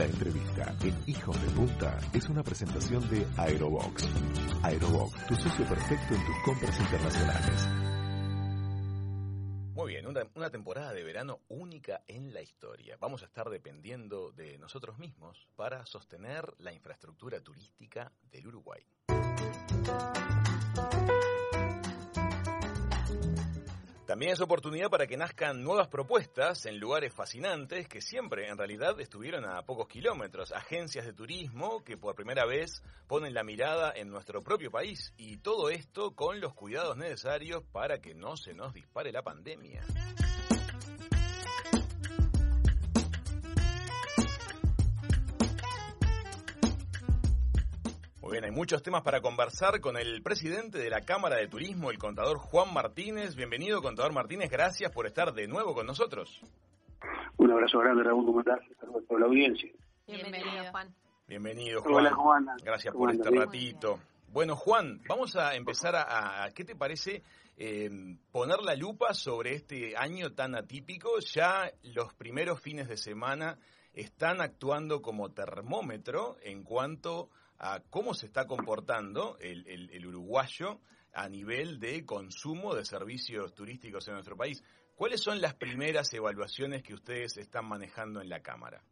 La 0.00 0.06
entrevista 0.06 0.74
en 0.82 0.96
Hijos 1.06 1.38
de 1.42 1.50
Punta 1.50 1.98
es 2.14 2.26
una 2.30 2.42
presentación 2.42 3.06
de 3.10 3.26
Aerobox. 3.36 4.08
Aerobox, 4.62 5.26
tu 5.26 5.34
socio 5.34 5.66
perfecto 5.66 6.14
en 6.14 6.24
tus 6.24 6.36
compras 6.42 6.80
internacionales. 6.80 7.68
Muy 9.74 9.92
bien, 9.92 10.06
una, 10.06 10.22
una, 10.34 10.48
temporada 10.48 10.94
de 10.94 11.04
verano 11.04 11.40
única 11.48 12.02
en 12.08 12.32
la 12.32 12.40
historia. 12.40 12.96
Vamos 12.98 13.22
a 13.22 13.26
estar 13.26 13.50
dependiendo 13.50 14.32
de 14.32 14.56
nosotros 14.56 14.98
mismos 14.98 15.46
para 15.54 15.84
sostener 15.84 16.54
la 16.56 16.72
infraestructura 16.72 17.42
turística 17.42 18.10
del 18.32 18.46
Uruguay. 18.46 18.82
También 24.10 24.32
es 24.32 24.40
oportunidad 24.40 24.90
para 24.90 25.06
que 25.06 25.16
nazcan 25.16 25.62
nuevas 25.62 25.86
propuestas 25.86 26.66
en 26.66 26.80
lugares 26.80 27.14
fascinantes 27.14 27.86
que 27.86 28.00
siempre 28.00 28.48
en 28.48 28.58
realidad 28.58 28.98
estuvieron 28.98 29.44
a 29.44 29.62
pocos 29.62 29.86
kilómetros. 29.86 30.50
Agencias 30.50 31.06
de 31.06 31.12
turismo 31.12 31.84
que 31.84 31.96
por 31.96 32.16
primera 32.16 32.44
vez 32.44 32.82
ponen 33.06 33.34
la 33.34 33.44
mirada 33.44 33.92
en 33.94 34.08
nuestro 34.08 34.42
propio 34.42 34.72
país 34.72 35.14
y 35.16 35.36
todo 35.36 35.70
esto 35.70 36.16
con 36.16 36.40
los 36.40 36.54
cuidados 36.54 36.96
necesarios 36.96 37.62
para 37.70 38.00
que 38.00 38.12
no 38.16 38.36
se 38.36 38.52
nos 38.52 38.74
dispare 38.74 39.12
la 39.12 39.22
pandemia. 39.22 39.84
Muy 48.30 48.36
bien, 48.36 48.44
hay 48.44 48.56
muchos 48.56 48.80
temas 48.80 49.02
para 49.02 49.20
conversar 49.20 49.80
con 49.80 49.96
el 49.96 50.22
presidente 50.22 50.78
de 50.78 50.88
la 50.88 51.00
Cámara 51.00 51.34
de 51.34 51.48
Turismo, 51.48 51.90
el 51.90 51.98
contador 51.98 52.38
Juan 52.38 52.72
Martínez. 52.72 53.34
Bienvenido, 53.34 53.82
contador 53.82 54.12
Martínez. 54.12 54.48
Gracias 54.48 54.92
por 54.92 55.08
estar 55.08 55.32
de 55.32 55.48
nuevo 55.48 55.74
con 55.74 55.84
nosotros. 55.84 56.40
Un 57.38 57.50
abrazo 57.50 57.80
grande, 57.80 58.04
Raúl. 58.04 58.24
¿Cómo 58.24 58.38
estás? 58.38 58.60
Saludos 58.78 59.02
la 59.18 59.26
audiencia. 59.26 59.68
Bienvenido, 60.06 60.70
Juan. 60.70 60.94
Bienvenido, 61.26 61.82
Juan. 61.82 61.94
Hola, 61.94 62.14
Juana. 62.14 62.56
Gracias 62.62 62.94
por 62.94 63.10
este 63.10 63.30
ratito. 63.30 63.98
Bueno, 64.28 64.54
Juan, 64.54 65.00
vamos 65.08 65.34
a 65.34 65.56
empezar 65.56 65.96
a, 65.96 66.44
a 66.44 66.50
¿qué 66.52 66.64
te 66.64 66.76
parece 66.76 67.24
eh, 67.56 67.90
poner 68.30 68.60
la 68.60 68.76
lupa 68.76 69.12
sobre 69.12 69.56
este 69.56 69.96
año 69.96 70.34
tan 70.34 70.54
atípico? 70.54 71.18
Ya 71.18 71.72
los 71.82 72.14
primeros 72.14 72.60
fines 72.60 72.86
de 72.86 72.96
semana 72.96 73.58
están 73.92 74.40
actuando 74.40 75.02
como 75.02 75.32
termómetro 75.32 76.36
en 76.42 76.62
cuanto 76.62 77.30
a 77.58 77.80
cómo 77.90 78.14
se 78.14 78.26
está 78.26 78.46
comportando 78.46 79.36
el, 79.40 80.06
uruguayo 80.06 80.80
a 81.12 81.28
nivel 81.28 81.78
de 81.80 82.04
consumo 82.06 82.74
de 82.74 82.84
servicios 82.84 83.54
turísticos 83.54 84.06
en 84.08 84.14
nuestro 84.14 84.36
país. 84.36 84.64
¿Cuáles 84.94 85.20
son 85.20 85.40
las 85.40 85.54
primeras 85.54 86.12
evaluaciones 86.14 86.82
que 86.82 86.94
ustedes 86.94 87.36
están 87.36 87.66
manejando 87.66 88.20
en 88.20 88.28
la 88.28 88.40
Cámara? 88.40 88.82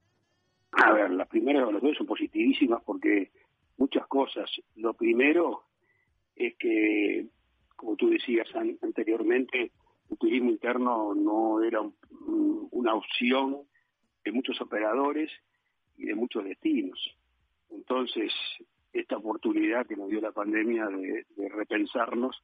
A 0.72 0.92
ver, 0.92 1.10
las 1.10 1.28
primeras 1.28 1.62
evaluaciones 1.62 1.96
son 1.96 2.06
positivísimas 2.06 2.82
porque 2.84 3.30
muchas 3.76 4.06
cosas. 4.06 4.50
Lo 4.76 4.94
primero 4.94 5.64
es 6.34 6.56
que, 6.58 7.26
como 7.76 7.96
tú 7.96 8.10
decías 8.10 8.48
an 8.54 8.78
anteriormente, 8.82 9.72
el 10.10 10.19
turismo 10.19 10.50
interno 10.50 11.14
no 11.14 11.62
era 11.62 11.80
un, 11.80 12.69
una 12.70 12.94
opción 12.94 13.66
de 14.29 14.33
muchos 14.33 14.61
operadores 14.61 15.31
y 15.97 16.05
de 16.05 16.15
muchos 16.15 16.45
destinos. 16.45 16.98
Entonces, 17.71 18.31
esta 18.93 19.17
oportunidad 19.17 19.87
que 19.87 19.97
nos 19.97 20.11
dio 20.11 20.21
la 20.21 20.33
pandemia 20.33 20.87
de, 20.87 21.25
repensarnos 21.48 22.37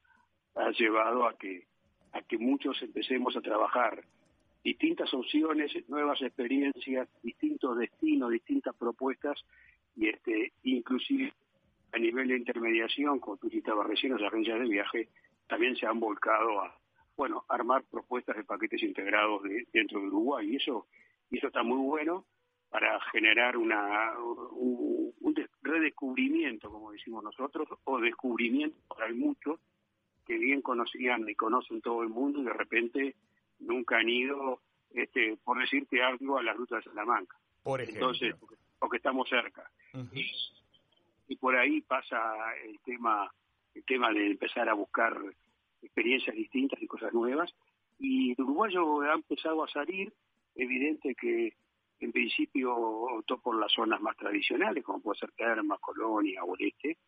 ha 0.55 0.71
llevado 0.71 1.27
a 1.27 1.37
que 1.37 1.67
a 2.13 2.23
que 2.23 2.39
muchos 2.39 2.81
empecemos 2.81 3.37
a 3.37 3.41
trabajar 3.41 4.05
distintas 4.63 5.13
opciones, 5.13 5.73
nuevas 5.89 6.23
experiencias, 6.23 7.09
distintos 7.23 7.77
destinos, 7.77 8.31
distintas 8.31 8.75
propuestas 8.77 9.45
y 9.97 10.09
este 10.09 10.53
inclusive 10.63 11.33
a 11.93 11.99
nivel 11.99 12.29
de 12.29 12.39
intermediación, 12.39 13.19
como 13.19 13.37
tú 13.37 13.51
citabas 13.51 13.87
recién, 13.89 14.13
las 14.13 14.23
agencias 14.23 14.59
de 14.61 14.69
viaje 14.69 15.09
también 15.49 15.77
se 15.77 15.87
han 15.87 16.01
volcado 16.01 16.61
a 16.63 16.75
bueno 17.15 17.45
armar 17.49 17.85
propuestas 17.91 18.37
de 18.37 18.45
paquetes 18.45 18.83
integrados 18.83 19.43
de, 19.43 19.67
dentro 19.73 20.01
de 20.01 20.07
Uruguay 20.07 20.49
y 20.51 20.57
eso 20.57 20.87
y 21.31 21.39
eso 21.39 21.49
está 21.49 21.63
muy 21.63 21.79
bueno 21.79 22.25
para 22.71 23.01
generar 23.13 23.57
una 23.57 24.19
un, 24.19 25.13
un 25.21 25.35
redescubrimiento, 25.63 26.71
como 26.71 26.93
decimos 26.93 27.23
nosotros, 27.23 27.69
o 27.85 28.01
descubrimiento, 28.01 28.77
porque 28.89 29.05
hay 29.05 29.15
muchos 29.15 29.61
que 30.27 30.39
bien 30.39 30.63
conocían 30.63 31.29
y 31.29 31.35
conocen 31.35 31.81
todo 31.81 32.03
el 32.03 32.09
mundo 32.09 32.41
y 32.41 32.45
de 32.45 32.53
repente 32.53 33.15
nunca 33.61 33.99
han 33.99 34.09
ido, 34.09 34.61
este, 34.91 35.37
por 35.45 35.59
decirte 35.59 36.03
algo, 36.03 36.39
a 36.39 36.43
la 36.43 36.53
ruta 36.53 36.77
de 36.77 36.83
Salamanca. 36.83 37.37
Por 37.63 37.81
ejemplo. 37.81 38.11
Entonces, 38.11 38.35
porque, 38.39 38.57
porque 38.79 38.97
estamos 38.97 39.29
cerca. 39.29 39.71
Uh 39.93 39.99
-huh. 39.99 40.11
y, 40.15 41.33
y, 41.33 41.37
por 41.37 41.57
ahí 41.57 41.81
pasa 41.81 42.19
el 42.65 42.79
tema, 42.81 43.33
el 43.75 43.85
tema 43.85 44.13
de 44.13 44.27
empezar 44.31 44.69
a 44.69 44.75
buscar 44.75 45.17
experiencias 45.83 46.37
distintas 46.37 46.81
y 46.83 46.87
cosas 46.87 47.13
nuevas. 47.13 47.55
Y 47.99 48.33
el 48.33 48.43
uruguayo 48.43 49.01
ha 49.03 49.15
empezado 49.15 49.63
a 49.63 49.69
salir, 49.69 50.13
evidente 50.55 51.15
que 51.15 51.55
en 52.01 52.13
principio 52.13 52.77
optó 52.77 53.39
por 53.39 53.59
las 53.59 53.73
zonas 53.73 54.01
más 54.01 54.17
tradicionales, 54.17 54.85
como 54.85 55.01
puede 55.01 55.19
ser 55.19 55.33
Termas, 55.33 55.81
Colonia 55.81 56.45
o 56.45 56.55
el 56.57 56.69
Este, 56.69 56.99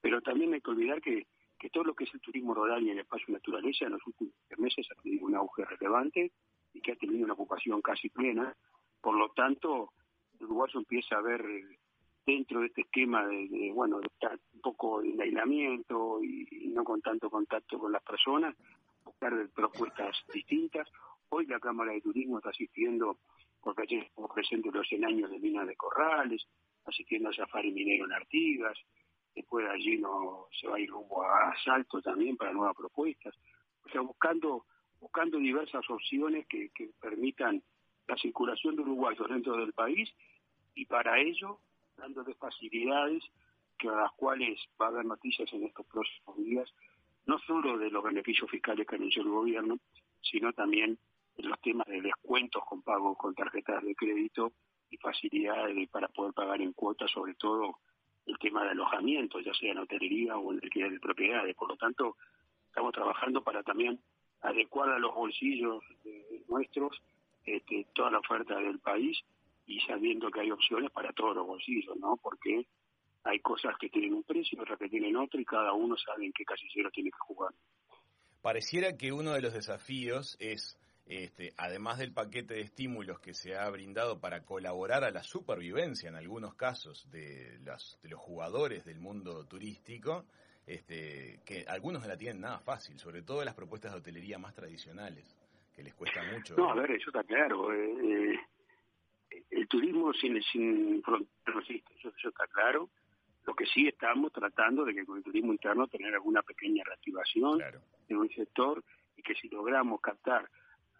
pero 0.00 0.20
también 0.20 0.52
hay 0.54 0.60
que 0.60 0.70
olvidar 0.70 1.00
que, 1.00 1.26
todo 1.72 1.84
lo 1.84 1.94
que 1.94 2.04
es 2.04 2.12
el 2.12 2.20
turismo 2.20 2.52
rural 2.52 2.82
y 2.82 2.90
el 2.90 2.98
espacio 2.98 3.32
naturaleza 3.32 3.86
en 3.86 3.92
los 3.92 4.06
últimos 4.06 4.34
meses 4.58 4.86
ha 4.90 5.02
tenido 5.02 5.24
un 5.24 5.34
auge 5.34 5.64
relevante 5.64 6.30
y 6.74 6.80
que 6.82 6.92
ha 6.92 6.96
tenido 6.96 7.24
una 7.24 7.32
ocupación 7.32 7.80
casi 7.80 8.10
plena. 8.10 8.54
Por 9.00 9.16
lo 9.16 9.30
tanto, 9.30 9.92
el 10.38 10.44
uruguayo 10.44 10.80
empieza 10.80 11.16
a 11.16 11.22
ver 11.22 11.42
dentro 12.26 12.60
de 12.60 12.66
este 12.66 12.82
esquema 12.82 13.26
de, 13.26 13.48
de 13.48 13.72
bueno, 13.72 13.98
de 14.00 14.08
estar 14.08 14.38
un 14.52 14.60
poco 14.60 15.02
en 15.02 15.18
aislamiento 15.18 16.22
y, 16.22 16.46
y, 16.50 16.68
no 16.68 16.84
con 16.84 17.00
tanto 17.00 17.30
contacto 17.30 17.78
con 17.78 17.92
las 17.92 18.02
personas, 18.02 18.54
buscar 19.02 19.32
propuestas 19.54 20.16
distintas. 20.34 20.86
Hoy 21.30 21.46
la 21.46 21.60
Cámara 21.60 21.92
de 21.92 22.00
Turismo 22.00 22.38
está 22.38 22.50
asistiendo 22.50 23.18
porque 23.60 23.82
allí 23.82 23.96
estamos 23.96 24.30
presentes 24.32 24.72
los 24.72 24.86
100 24.86 25.04
años 25.04 25.30
de 25.30 25.38
minas 25.38 25.66
de 25.66 25.74
corrales, 25.74 26.46
asistiendo 26.84 27.30
a 27.30 27.32
Safari 27.32 27.72
Minero 27.72 28.04
en 28.04 28.12
Artigas, 28.12 28.78
después 29.34 29.64
de 29.64 29.72
allí 29.72 29.98
no, 29.98 30.46
se 30.60 30.68
va 30.68 30.76
a 30.76 30.80
ir 30.80 30.90
rumbo 30.90 31.22
a 31.22 31.54
Salto 31.64 32.00
también 32.02 32.36
para 32.36 32.52
nuevas 32.52 32.76
propuestas, 32.76 33.34
o 33.84 33.88
sea, 33.88 34.02
buscando, 34.02 34.66
buscando 35.00 35.38
diversas 35.38 35.88
opciones 35.88 36.46
que, 36.46 36.70
permitan 37.00 37.62
la 38.06 38.16
circulación 38.16 38.76
de 38.76 38.82
uruguayos 38.82 39.28
dentro 39.28 39.56
del 39.56 39.72
país 39.72 40.10
y 40.74 40.84
para 40.84 41.18
ello 41.18 41.60
dándole 41.96 42.34
facilidades 42.34 43.24
que 43.78 43.88
a 43.88 43.92
las 43.92 44.12
cuales 44.12 44.60
va 44.80 44.86
a 44.86 44.88
haber 44.90 45.06
noticias 45.06 45.50
en 45.52 45.64
estos 45.64 45.86
próximos 45.86 46.36
días, 46.36 46.70
no 47.26 47.38
solo 47.38 47.78
de 47.78 47.90
los 47.90 48.04
beneficios 48.04 48.50
fiscales 48.50 48.86
que 48.86 48.96
anunció 48.96 49.22
el 49.22 49.28
gobierno, 49.28 49.78
sino 50.20 50.52
también 50.52 50.98
los 51.36 51.60
temas 51.60 51.86
de 51.86 52.00
descuentos 52.00 52.62
con 52.68 52.82
pago 52.82 53.16
con 53.16 53.34
tarjetas 53.34 53.82
de 53.82 53.94
crédito 53.94 54.52
y 54.90 54.96
facilidades 54.96 55.88
para 55.90 56.08
poder 56.08 56.32
pagar 56.32 56.60
en 56.60 56.72
cuotas, 56.72 57.10
sobre 57.10 57.34
todo 57.34 57.78
el 58.26 58.38
tema 58.38 58.64
de 58.64 58.70
alojamiento, 58.70 59.40
ya 59.40 59.52
sea 59.54 59.72
en 59.72 59.78
hotelería 59.78 60.36
o 60.36 60.52
en 60.52 60.60
alquiler 60.62 60.92
de 60.92 61.00
propiedades. 61.00 61.54
Por 61.56 61.68
lo 61.68 61.76
tanto, 61.76 62.16
estamos 62.68 62.92
trabajando 62.92 63.42
para 63.42 63.62
también 63.62 64.00
adecuar 64.40 64.90
a 64.90 64.98
los 64.98 65.14
bolsillos 65.14 65.82
de 66.04 66.42
nuestros 66.48 67.00
este, 67.44 67.86
toda 67.94 68.10
la 68.10 68.18
oferta 68.18 68.56
del 68.56 68.78
país 68.78 69.18
y 69.66 69.80
sabiendo 69.80 70.30
que 70.30 70.40
hay 70.40 70.50
opciones 70.50 70.90
para 70.90 71.12
todos 71.12 71.34
los 71.36 71.46
bolsillos, 71.46 71.96
¿no? 71.96 72.16
Porque 72.16 72.66
hay 73.24 73.40
cosas 73.40 73.76
que 73.78 73.88
tienen 73.88 74.14
un 74.14 74.22
precio, 74.22 74.60
otras 74.60 74.78
que 74.78 74.88
tienen 74.88 75.16
otro 75.16 75.40
y 75.40 75.44
cada 75.44 75.72
uno 75.72 75.96
sabe 75.96 76.26
en 76.26 76.32
qué 76.32 76.44
casillero 76.44 76.90
tiene 76.90 77.10
que 77.10 77.18
jugar. 77.18 77.52
Pareciera 78.42 78.96
que 78.96 79.12
uno 79.12 79.32
de 79.32 79.40
los 79.40 79.54
desafíos 79.54 80.36
es 80.38 80.78
este, 81.06 81.52
además 81.58 81.98
del 81.98 82.12
paquete 82.12 82.54
de 82.54 82.60
estímulos 82.62 83.20
que 83.20 83.34
se 83.34 83.56
ha 83.56 83.68
brindado 83.68 84.20
para 84.20 84.42
colaborar 84.44 85.04
a 85.04 85.10
la 85.10 85.22
supervivencia 85.22 86.08
en 86.08 86.16
algunos 86.16 86.54
casos 86.54 87.10
de, 87.10 87.58
las, 87.64 87.98
de 88.02 88.08
los 88.08 88.20
jugadores 88.20 88.84
del 88.84 89.00
mundo 89.00 89.44
turístico, 89.46 90.24
este, 90.66 91.40
que 91.44 91.64
algunos 91.68 92.02
no 92.02 92.08
la 92.08 92.16
tienen 92.16 92.40
nada 92.40 92.58
fácil, 92.58 92.98
sobre 92.98 93.22
todo 93.22 93.44
las 93.44 93.54
propuestas 93.54 93.92
de 93.92 93.98
hotelería 93.98 94.38
más 94.38 94.54
tradicionales, 94.54 95.24
que 95.76 95.82
les 95.82 95.94
cuesta 95.94 96.22
mucho. 96.32 96.56
No, 96.56 96.70
a 96.70 96.74
ver, 96.74 96.92
eso 96.92 97.10
está 97.10 97.22
claro. 97.22 97.72
Eh, 97.74 98.40
eh, 99.30 99.42
el 99.50 99.68
turismo 99.68 100.12
sin, 100.14 100.40
sin 100.42 101.02
fronteras 101.02 101.54
no 101.54 101.60
existe, 101.60 101.92
eso, 101.98 102.12
eso 102.16 102.28
está 102.30 102.46
claro. 102.46 102.88
Lo 103.44 103.54
que 103.54 103.66
sí 103.66 103.86
estamos 103.86 104.32
tratando 104.32 104.86
de 104.86 104.94
que 104.94 105.04
con 105.04 105.18
el 105.18 105.22
turismo 105.22 105.52
interno 105.52 105.86
tener 105.86 106.14
alguna 106.14 106.40
pequeña 106.40 106.82
reactivación 106.82 107.58
claro. 107.58 107.80
en 108.08 108.16
un 108.16 108.30
sector 108.30 108.82
y 109.18 109.22
que 109.22 109.34
si 109.34 109.50
logramos 109.50 110.00
captar 110.00 110.48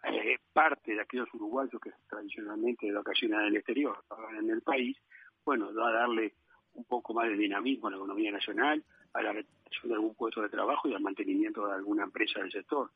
eh, 0.07 0.39
parte 0.53 0.95
de 0.95 1.01
aquellos 1.01 1.33
uruguayos 1.35 1.81
que 1.81 1.91
tradicionalmente 2.09 2.87
de 2.87 2.93
vacaciones 2.93 3.39
en 3.41 3.47
el 3.47 3.57
exterior 3.57 4.05
en 4.39 4.51
el 4.51 4.63
país, 4.63 4.97
bueno, 5.45 5.73
va 5.75 5.89
a 5.89 5.93
darle 5.93 6.35
un 6.75 6.85
poco 6.85 7.15
más 7.15 7.29
de 7.29 7.37
dinamismo 7.37 7.89
a 7.89 7.91
la 7.91 7.97
economía 7.97 8.33
nacional, 8.33 8.83
a 9.13 9.23
la 9.23 9.33
retención 9.33 9.89
de 9.89 9.95
algún 9.95 10.15
puesto 10.15 10.43
de 10.43 10.49
trabajo 10.49 10.89
y 10.89 10.95
al 10.95 11.03
mantenimiento 11.03 11.67
de 11.67 11.75
alguna 11.75 12.05
empresa 12.05 12.41
del 12.41 12.51
sector. 12.51 12.91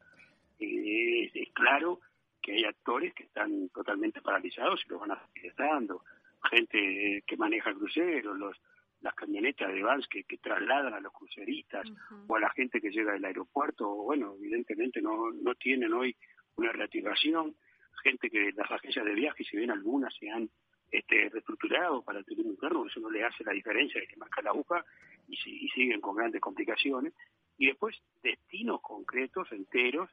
Eh, 0.59 1.25
es, 1.25 1.37
es, 1.37 1.53
claro 1.53 2.01
que 2.43 2.53
hay 2.53 2.65
actores 2.65 3.15
que 3.15 3.25
están 3.25 3.69
totalmente 3.69 4.21
paralizados 4.21 4.83
y 4.85 4.89
lo 4.89 4.99
van 4.99 5.13
a 5.13 5.27
seguir 5.27 5.51
estando. 5.51 6.03
gente 6.51 7.23
que 7.27 7.37
maneja 7.37 7.75
cruceros, 7.75 8.37
los 8.37 8.57
las 9.01 9.15
camionetas 9.15 9.73
de 9.73 9.83
vans 9.83 10.07
que, 10.09 10.25
trasladan 10.39 10.95
a 10.95 11.01
los 11.01 11.13
cruceristas 11.13 11.87
o 12.27 12.37
a 12.37 12.41
la 12.41 12.51
gente 12.51 12.81
que 12.81 12.91
llega 12.91 13.13
del 13.13 13.25
aeropuerto, 13.25 13.89
bueno, 13.89 14.35
evidentemente 14.39 15.01
no, 15.01 15.31
no 15.31 15.55
tienen 15.55 15.93
hoy 15.93 16.17
una 16.59 16.73
reactivación, 16.73 17.57
gente 18.03 18.31
que 18.31 18.53
las 18.53 18.71
agencias 18.71 19.05
de 19.05 19.15
viaje, 19.15 19.45
si 19.45 19.57
bien 19.57 19.71
algunas 19.71 20.15
se 20.15 20.31
han 20.31 20.49
este, 20.91 21.29
reestructurado 21.31 22.03
para 22.03 22.19
el 22.19 22.25
turismo 22.25 22.53
interno, 22.53 22.87
eso 22.87 23.01
no 23.01 23.11
le 23.11 23.25
hace 23.25 23.45
la 23.45 23.53
diferencia, 23.53 24.01
que 24.09 24.17
marca 24.17 24.43
la 24.43 24.51
aguja 24.51 24.85
y, 25.29 25.35
y 25.35 25.69
siguen 25.71 26.01
con 26.01 26.17
grandes 26.17 26.41
complicaciones, 26.41 27.13
y 27.59 27.67
después 27.67 27.97
destinos 28.23 28.81
concretos, 28.81 29.51
enteros, 29.53 30.09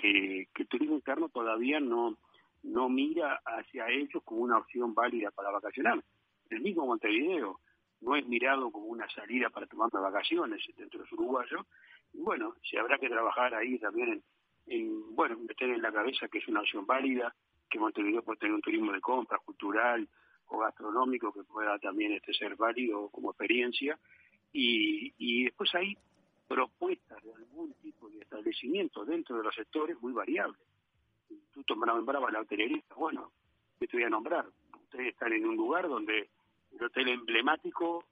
que, 0.00 0.48
el 0.54 0.68
turismo 0.68 0.94
interno 0.94 1.28
todavía 1.28 1.80
no, 1.80 2.16
no 2.62 2.88
mira 2.88 3.40
hacia 3.44 3.88
ellos 3.88 4.22
como 4.24 4.42
una 4.42 4.58
opción 4.58 4.94
válida 4.94 5.30
para 5.30 5.50
vacacionar. 5.50 6.02
El 6.50 6.60
mismo 6.60 6.86
Montevideo, 6.86 7.60
no 8.00 8.14
es 8.14 8.24
mirado 8.26 8.70
como 8.70 8.86
una 8.86 9.08
salida 9.10 9.50
para 9.50 9.66
tomar 9.66 9.90
vacaciones 9.90 10.62
dentro 10.76 11.00
de 11.00 11.04
los 11.04 11.12
uruguayos. 11.12 11.66
Y 12.12 12.20
bueno, 12.20 12.54
se 12.62 12.78
habrá 12.78 12.96
que 12.98 13.08
trabajar 13.08 13.54
ahí 13.54 13.78
también 13.78 14.08
en, 14.12 14.22
bueno, 15.10 15.38
meter 15.38 15.70
en 15.70 15.82
la 15.82 15.92
cabeza 15.92 16.28
que 16.28 16.38
es 16.38 16.48
una 16.48 16.60
opción 16.60 16.86
válida, 16.86 17.34
que 17.68 17.78
Montevideo 17.78 18.22
puede 18.22 18.38
tener 18.38 18.54
un 18.54 18.62
turismo 18.62 18.92
de 18.92 19.00
compra, 19.00 19.38
cultural 19.38 20.08
o 20.46 20.58
gastronómico 20.58 21.32
que 21.32 21.44
pueda 21.44 21.78
también 21.78 22.12
este 22.12 22.32
ser 22.32 22.56
válido 22.56 23.08
como 23.10 23.30
experiencia. 23.30 23.98
Y, 24.52 25.12
y 25.18 25.44
después 25.44 25.74
hay 25.74 25.96
propuestas 26.48 27.22
de 27.22 27.34
algún 27.34 27.74
tipo 27.74 28.08
de 28.08 28.20
establecimiento 28.20 29.04
dentro 29.04 29.36
de 29.36 29.44
los 29.44 29.54
sectores 29.54 30.00
muy 30.00 30.12
variables. 30.12 30.60
Tú 31.52 31.74
nombrabas 31.74 32.32
la 32.32 32.40
hotelería, 32.40 32.82
bueno, 32.96 33.32
te 33.78 33.88
voy 33.92 34.04
a 34.04 34.08
nombrar. 34.08 34.46
Ustedes 34.84 35.08
están 35.08 35.32
en 35.32 35.46
un 35.46 35.56
lugar 35.56 35.86
donde 35.88 36.30
el 36.72 36.82
hotel 36.82 37.08
emblemático 37.08 38.04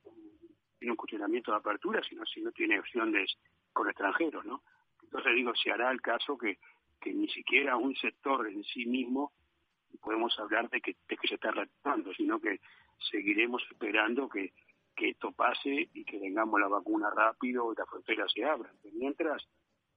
tiene 0.78 0.92
un 0.92 0.96
cuestionamiento 0.96 1.50
de 1.50 1.56
apertura, 1.56 2.02
sino 2.06 2.24
si 2.26 2.42
no 2.42 2.52
tiene 2.52 2.78
opciones 2.78 3.34
con 3.72 3.88
extranjeros, 3.88 4.44
¿no? 4.44 4.62
Entonces 5.16 5.34
digo, 5.34 5.54
se 5.54 5.70
hará 5.70 5.90
el 5.90 6.02
caso 6.02 6.36
que, 6.36 6.58
que 7.00 7.10
ni 7.14 7.26
siquiera 7.28 7.76
un 7.76 7.94
sector 7.96 8.46
en 8.48 8.62
sí 8.64 8.84
mismo 8.84 9.32
podemos 10.02 10.38
hablar 10.38 10.68
de 10.68 10.82
que, 10.82 10.94
de 11.08 11.16
que 11.16 11.26
se 11.26 11.36
está 11.36 11.52
reactivando, 11.52 12.12
sino 12.12 12.38
que 12.38 12.60
seguiremos 13.10 13.62
esperando 13.70 14.28
que, 14.28 14.52
que 14.94 15.10
esto 15.10 15.32
pase 15.32 15.88
y 15.94 16.04
que 16.04 16.18
tengamos 16.18 16.60
la 16.60 16.68
vacuna 16.68 17.08
rápido 17.10 17.72
y 17.72 17.76
las 17.76 17.88
fronteras 17.88 18.30
se 18.30 18.44
abran. 18.44 18.74
Mientras, 18.92 19.42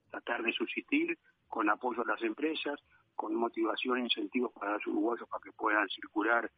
tratar 0.09 0.41
de 0.41 0.53
subsistir 0.53 1.17
con 1.49 1.69
apoyo 1.69 2.01
a 2.03 2.07
las 2.07 2.21
empresas, 2.21 2.79
con 3.13 3.35
motivación 3.35 3.97
e 3.97 4.03
incentivos 4.03 4.53
para 4.53 4.73
los 4.73 4.87
uruguayos 4.87 5.27
para 5.27 5.43
que 5.43 5.51
puedan 5.51 5.89
circular 5.89 6.49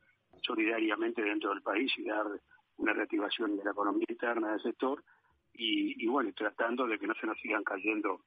solidariamente 0.44 1.24
dentro 1.24 1.50
del 1.50 1.63
país 1.63 1.92
y 1.98 2.04
dar 2.04 2.28
una 2.78 2.94
reactivación 2.94 3.58
de 3.58 3.63
la 3.63 3.72
economía 3.72 4.06
interna 4.08 4.52
del 4.52 4.62
sector 4.62 5.04
y, 5.54 6.06
bueno, 6.08 6.31
tratando 6.34 6.86
de 6.88 6.98
que 6.98 7.08
no 7.08 7.13
se 7.16 7.28
nos 7.28 7.40
sigan 7.40 7.63
cayendo 7.63 8.22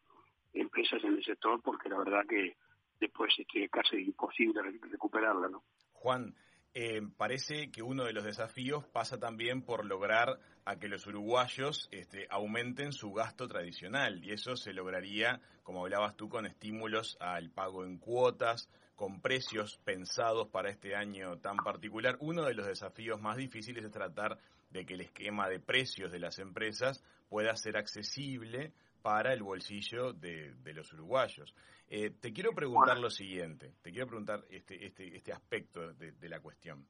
empresas 0.54 1.02
en 1.04 1.16
el 1.16 1.24
sector 1.24 1.60
porque 1.62 1.88
la 1.88 1.98
verdad 1.98 2.24
que 2.28 2.56
después 3.00 3.34
es 3.38 3.70
casi 3.70 3.96
imposible 3.96 4.62
recuperarla, 4.62 5.48
¿no? 5.48 5.62
Juan, 5.92 6.34
eh, 6.76 7.02
parece 7.16 7.70
que 7.70 7.82
uno 7.82 8.04
de 8.04 8.12
los 8.12 8.24
desafíos 8.24 8.84
pasa 8.88 9.18
también 9.18 9.62
por 9.62 9.84
lograr 9.84 10.40
a 10.64 10.76
que 10.76 10.88
los 10.88 11.06
uruguayos 11.06 11.88
este, 11.92 12.26
aumenten 12.30 12.92
su 12.92 13.12
gasto 13.12 13.46
tradicional 13.46 14.24
y 14.24 14.32
eso 14.32 14.56
se 14.56 14.72
lograría, 14.72 15.40
como 15.62 15.82
hablabas 15.82 16.16
tú, 16.16 16.28
con 16.28 16.46
estímulos 16.46 17.16
al 17.20 17.50
pago 17.50 17.84
en 17.84 17.98
cuotas, 17.98 18.68
con 18.96 19.20
precios 19.20 19.78
pensados 19.84 20.48
para 20.48 20.70
este 20.70 20.96
año 20.96 21.38
tan 21.38 21.56
particular. 21.58 22.16
Uno 22.20 22.44
de 22.44 22.54
los 22.54 22.66
desafíos 22.66 23.20
más 23.20 23.36
difíciles 23.36 23.84
es 23.84 23.92
tratar 23.92 24.38
de 24.70 24.84
que 24.84 24.94
el 24.94 25.02
esquema 25.02 25.48
de 25.48 25.60
precios 25.60 26.10
de 26.10 26.18
las 26.18 26.40
empresas 26.40 27.04
pueda 27.28 27.54
ser 27.54 27.76
accesible 27.76 28.72
para 29.04 29.34
el 29.34 29.42
bolsillo 29.42 30.14
de, 30.14 30.54
los 30.72 30.90
uruguayos. 30.94 31.54
Eh, 31.88 32.08
te 32.18 32.32
quiero 32.32 32.54
preguntar 32.54 32.98
lo 32.98 33.10
siguiente, 33.10 33.74
te 33.82 33.90
quiero 33.90 34.06
preguntar 34.06 34.46
este, 34.48 34.86
este, 34.86 35.14
este 35.14 35.30
aspecto 35.30 35.92
de, 35.92 36.28
la 36.30 36.40
cuestión. 36.40 36.86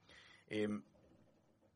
Eh, 0.46 0.68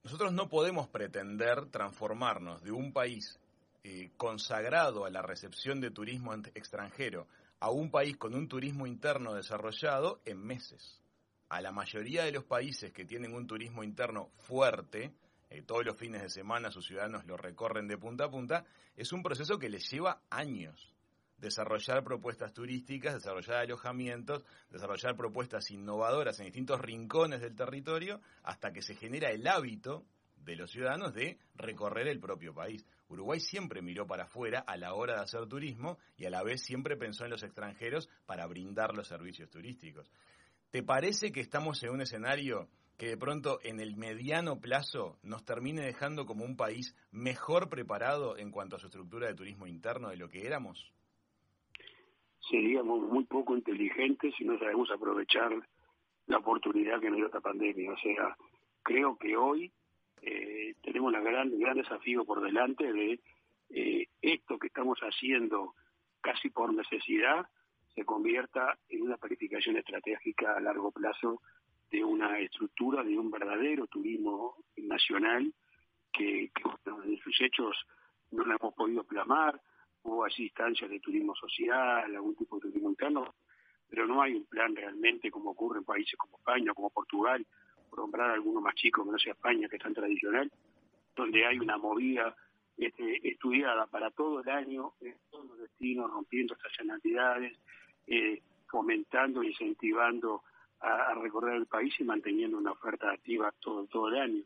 nosotros 0.05 0.32
no 0.32 0.49
podemos 0.49 0.87
pretender 0.87 1.67
transformarnos 1.70 2.62
de 2.62 2.70
un 2.70 2.93
país 2.93 3.40
eh, 3.82 4.12
consagrado 4.17 5.05
a 5.05 5.11
la 5.11 5.23
recepción 5.23 5.81
de 5.81 5.90
turismo 5.90 6.32
extranjero 6.55 7.26
a 7.58 7.70
un 7.70 7.91
país 7.91 8.17
con 8.17 8.37
un 8.37 8.46
turismo 8.46 8.87
interno 8.87 9.34
desarrollado 9.34 10.20
en 10.25 10.38
meses. 10.38 11.02
A 11.49 11.61
la 11.61 11.73
mayoría 11.73 12.23
de 12.23 12.31
los 12.31 12.44
países 12.44 12.93
que 12.93 13.05
tienen 13.05 13.34
un 13.34 13.49
turismo 13.49 13.82
interno 13.82 14.31
fuerte, 14.37 15.12
eh, 15.50 15.62
todos 15.62 15.84
los 15.84 15.96
fines 15.96 16.22
de 16.22 16.28
semana 16.28 16.70
sus 16.70 16.86
ciudadanos 16.86 17.24
lo 17.26 17.36
recorren 17.36 17.88
de 17.88 17.98
punta 17.98 18.24
a 18.24 18.30
punta, 18.30 18.64
es 18.96 19.12
un 19.12 19.22
proceso 19.22 19.58
que 19.58 19.68
les 19.68 19.90
lleva 19.90 20.22
años. 20.30 20.94
Desarrollar 21.38 22.02
propuestas 22.02 22.52
turísticas, 22.52 23.14
desarrollar 23.14 23.58
alojamientos, 23.58 24.44
desarrollar 24.70 25.16
propuestas 25.16 25.70
innovadoras 25.70 26.38
en 26.40 26.46
distintos 26.46 26.80
rincones 26.80 27.40
del 27.40 27.54
territorio, 27.54 28.20
hasta 28.42 28.72
que 28.72 28.82
se 28.82 28.96
genera 28.96 29.30
el 29.30 29.46
hábito 29.46 30.04
de 30.44 30.56
los 30.56 30.70
ciudadanos 30.70 31.14
de 31.14 31.38
recorrer 31.54 32.08
el 32.08 32.20
propio 32.20 32.54
país. 32.54 32.84
Uruguay 33.08 33.40
siempre 33.40 33.82
miró 33.82 34.06
para 34.06 34.24
afuera 34.24 34.60
a 34.60 34.76
la 34.76 34.94
hora 34.94 35.14
de 35.16 35.22
hacer 35.22 35.46
turismo 35.46 35.98
y 36.16 36.26
a 36.26 36.30
la 36.30 36.42
vez 36.42 36.62
siempre 36.62 36.96
pensó 36.96 37.24
en 37.24 37.30
los 37.30 37.42
extranjeros 37.42 38.08
para 38.26 38.46
brindar 38.46 38.94
los 38.94 39.08
servicios 39.08 39.50
turísticos. 39.50 40.10
¿Te 40.70 40.82
parece 40.82 41.32
que 41.32 41.40
estamos 41.40 41.82
en 41.82 41.90
un 41.90 42.02
escenario 42.02 42.68
que 42.98 43.06
de 43.06 43.16
pronto 43.16 43.60
en 43.62 43.78
el 43.78 43.96
mediano 43.96 44.60
plazo 44.60 45.18
nos 45.22 45.44
termine 45.44 45.82
dejando 45.82 46.26
como 46.26 46.44
un 46.44 46.56
país 46.56 46.96
mejor 47.12 47.68
preparado 47.68 48.36
en 48.36 48.50
cuanto 48.50 48.74
a 48.76 48.80
su 48.80 48.86
estructura 48.86 49.28
de 49.28 49.34
turismo 49.34 49.68
interno 49.68 50.08
de 50.08 50.16
lo 50.16 50.28
que 50.28 50.44
éramos? 50.44 50.92
Seríamos 52.50 53.00
muy 53.08 53.24
poco 53.24 53.56
inteligentes 53.56 54.34
si 54.36 54.44
no 54.44 54.58
sabemos 54.58 54.90
aprovechar 54.90 55.52
la 56.26 56.38
oportunidad 56.38 57.00
que 57.00 57.08
nos 57.08 57.18
dio 57.18 57.26
esta 57.26 57.40
pandemia. 57.40 57.92
O 57.92 57.98
sea, 57.98 58.36
creo 58.82 59.16
que 59.16 59.36
hoy 59.36 59.72
eh, 60.22 60.74
tenemos 60.82 61.14
un 61.14 61.22
gran, 61.24 61.56
gran 61.56 61.76
desafío 61.76 62.24
por 62.24 62.42
delante 62.42 62.92
de 62.92 63.20
eh, 63.70 64.08
esto 64.22 64.58
que 64.58 64.66
estamos 64.66 64.98
haciendo 65.00 65.74
casi 66.20 66.50
por 66.50 66.74
necesidad 66.74 67.46
se 67.94 68.04
convierta 68.04 68.76
en 68.88 69.02
una 69.02 69.16
planificación 69.18 69.76
estratégica 69.76 70.56
a 70.56 70.60
largo 70.60 70.90
plazo 70.90 71.40
de 71.90 72.05
una 72.05 72.38
estructura 72.40 73.02
de 73.02 73.19
un 73.19 73.31
verdadero 73.31 73.86
turismo 73.86 74.56
nacional 74.77 75.53
que, 76.12 76.51
en 77.05 77.19
sus 77.19 77.41
hechos 77.41 77.77
no 78.31 78.44
lo 78.44 78.56
hemos 78.56 78.74
podido 78.74 79.05
plasmar, 79.05 79.60
hubo 80.03 80.24
así 80.24 80.44
instancias 80.44 80.91
de 80.91 81.01
turismo 81.01 81.34
social, 81.34 82.15
algún 82.15 82.36
tipo 82.36 82.56
de 82.56 82.62
turismo 82.62 82.91
interno, 82.91 83.34
pero 83.89 84.06
no 84.06 84.20
hay 84.20 84.34
un 84.34 84.44
plan 84.46 84.74
realmente 84.77 85.31
como 85.31 85.51
ocurre 85.51 85.79
en 85.79 85.84
países 85.84 86.19
como 86.19 86.36
España, 86.39 86.74
como 86.74 86.91
Portugal, 86.91 87.46
por 87.89 88.01
nombrar 88.01 88.31
alguno 88.31 88.60
más 88.60 88.74
chico 88.74 89.05
que 89.05 89.12
no 89.12 89.19
sea 89.19 89.32
España, 89.32 89.69
que 89.69 89.77
es 89.77 89.82
tan 89.82 89.94
tradicional, 89.94 90.51
donde 91.17 91.46
hay 91.46 91.58
una 91.58 91.79
movida 91.79 92.36
este, 92.77 93.29
estudiada 93.29 93.86
para 93.86 94.10
todo 94.10 94.41
el 94.41 94.48
año, 94.48 94.93
en 95.01 95.17
todos 95.31 95.46
los 95.46 95.58
destinos, 95.58 96.10
rompiendo 96.10 96.55
estacionalidades, 96.55 97.58
eh, 98.06 98.43
fomentando, 98.70 99.43
incentivando 99.43 100.43
a, 100.81 101.15
recorrer 101.15 101.56
el 101.56 101.67
país 101.67 101.94
y 101.99 102.05
manteniendo 102.05 102.58
una 102.58 102.73
oferta 102.73 103.11
activa 103.11 103.53
todo, 103.61 103.87
todo 103.87 104.08
el 104.08 104.19
año. 104.19 104.43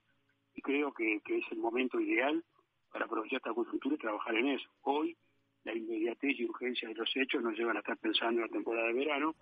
Y 0.54 0.62
creo 0.62 0.92
que, 0.92 1.20
que 1.24 1.38
es 1.38 1.44
el 1.50 1.58
momento 1.58 2.00
ideal 2.00 2.42
para 2.90 3.06
aprovechar 3.06 3.38
esta 3.38 3.54
coyuntura 3.54 3.94
y 3.94 3.98
trabajar 3.98 4.34
en 4.36 4.48
eso. 4.48 4.68
Hoy 4.82 5.16
la 5.64 5.74
inmediatez 5.74 6.38
y 6.38 6.44
urgencia 6.44 6.88
de 6.88 6.94
los 6.94 7.10
hechos 7.14 7.42
nos 7.42 7.56
llevan 7.56 7.76
a 7.76 7.80
estar 7.80 7.96
pensando 7.96 8.40
en 8.40 8.46
la 8.48 8.52
temporada 8.52 8.88
de 8.88 8.94
verano, 8.94 9.34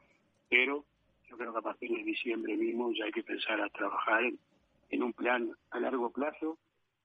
pero 0.48 0.84
yo 1.28 1.36
creo 1.36 1.52
que 1.52 1.58
a 1.58 1.62
partir 1.62 1.90
de 1.90 2.02
diciembre 2.02 2.56
mismo 2.56 2.92
ya 2.92 3.04
hay 3.04 3.12
que 3.12 3.22
pensar 3.22 3.60
a 3.60 3.68
trabajar 3.70 4.24
en, 4.90 5.02
un 5.02 5.12
plan 5.12 5.50
a 5.70 5.80
largo 5.80 6.10
plazo 6.10 6.58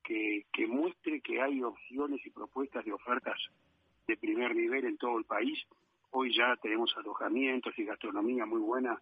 que, 0.04 0.46
que 0.51 0.68
muestre 0.68 1.22
que 1.22 1.42
hay 1.42 1.62
opciones 1.63 2.25
y 2.25 2.30
propuestas 2.30 2.84
de 2.84 2.94
ofertas 2.94 3.39
de 4.08 4.18
primer 4.18 4.56
nivel 4.56 4.86
en 4.86 4.98
todo 4.98 5.18
el 5.18 5.25
país. 5.25 5.58
Hoy 6.12 6.36
ya 6.36 6.56
tenemos 6.58 6.96
alojamientos 6.98 7.77
y 7.77 7.86
gastronomía 7.86 8.46
muy 8.46 8.60
buena 8.60 9.01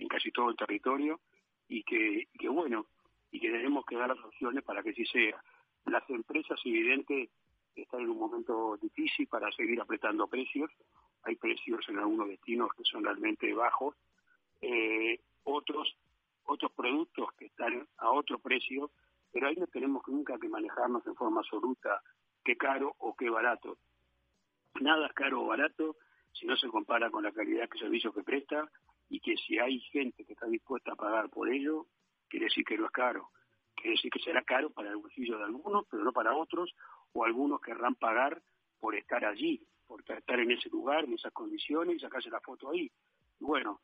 en 0.00 0.08
casi 0.08 0.30
todo 0.32 0.50
el 0.50 0.56
territorio 0.56 1.20
y 1.68 1.82
que, 1.84 2.28
que 2.38 2.48
bueno, 2.48 2.86
y 3.30 3.38
que 3.38 3.50
tenemos 3.50 3.84
que 3.84 3.96
dar 3.96 4.08
las 4.08 4.24
opciones 4.24 4.64
para 4.64 4.82
que 4.82 4.94
sí 4.94 5.04
sea. 5.06 5.42
Las 5.86 6.08
empresas, 6.10 6.58
evidente, 6.64 7.30
están 7.76 8.00
en 8.00 8.10
un 8.10 8.18
momento 8.18 8.76
difícil 8.80 9.26
para 9.28 9.52
seguir 9.52 9.80
apretando 9.80 10.26
precios. 10.26 10.70
Hay 11.22 11.36
precios 11.36 11.86
en 11.88 11.98
algunos 11.98 12.28
destinos 12.28 12.70
que 12.76 12.84
son 12.84 13.04
realmente 13.04 13.52
bajos 13.52 13.94
eh, 14.60 15.20
otros 15.44 15.96
otros 16.44 16.72
productos 16.72 17.28
que 17.38 17.46
están 17.46 17.86
a 17.98 18.10
otro 18.10 18.40
precio, 18.40 18.90
pero 19.32 19.46
ahí 19.46 19.56
no 19.56 19.68
tenemos 19.68 20.02
nunca 20.08 20.36
que 20.38 20.48
manejarnos 20.48 21.06
en 21.06 21.14
forma 21.14 21.40
absoluta 21.40 22.02
qué 22.42 22.56
caro 22.56 22.96
o 22.98 23.14
qué 23.14 23.30
barato. 23.30 23.78
Nada 24.80 25.06
es 25.06 25.12
caro 25.12 25.42
o 25.42 25.46
barato 25.46 25.96
si 26.32 26.46
no 26.46 26.56
se 26.56 26.68
compara 26.68 27.10
con 27.10 27.22
la 27.22 27.30
calidad 27.30 27.68
de 27.68 27.78
servicio 27.78 28.12
que 28.12 28.24
presta 28.24 28.68
y 29.10 29.20
que 29.20 29.36
si 29.36 29.58
hay 29.58 29.80
gente 29.92 30.24
que 30.24 30.32
está 30.32 30.46
dispuesta 30.46 30.92
a 30.92 30.96
pagar 30.96 31.28
por 31.28 31.52
ello, 31.52 31.86
quiere 32.28 32.46
decir 32.46 32.64
que 32.64 32.78
no 32.78 32.86
es 32.86 32.92
caro. 32.92 33.28
quiere 33.74 33.90
decir 33.90 34.10
que 34.10 34.20
será 34.20 34.42
caro 34.42 34.70
para 34.70 34.90
el 34.90 34.96
bolsillo 34.96 35.36
de 35.36 35.44
algunos, 35.44 35.84
pero 35.90 36.04
no 36.04 36.12
para 36.12 36.34
otros, 36.34 36.74
o 37.12 37.24
algunos 37.24 37.60
querrán 37.60 37.96
pagar 37.96 38.40
por 38.78 38.94
estar 38.94 39.24
allí, 39.24 39.62
por 39.86 40.00
estar 40.08 40.38
en 40.38 40.52
ese 40.52 40.68
lugar, 40.70 41.04
en 41.04 41.14
esas 41.14 41.32
condiciones 41.32 41.96
y 41.96 41.98
sacarse 41.98 42.30
la 42.30 42.40
foto 42.40 42.70
ahí. 42.70 42.90
bueno, 43.40 43.80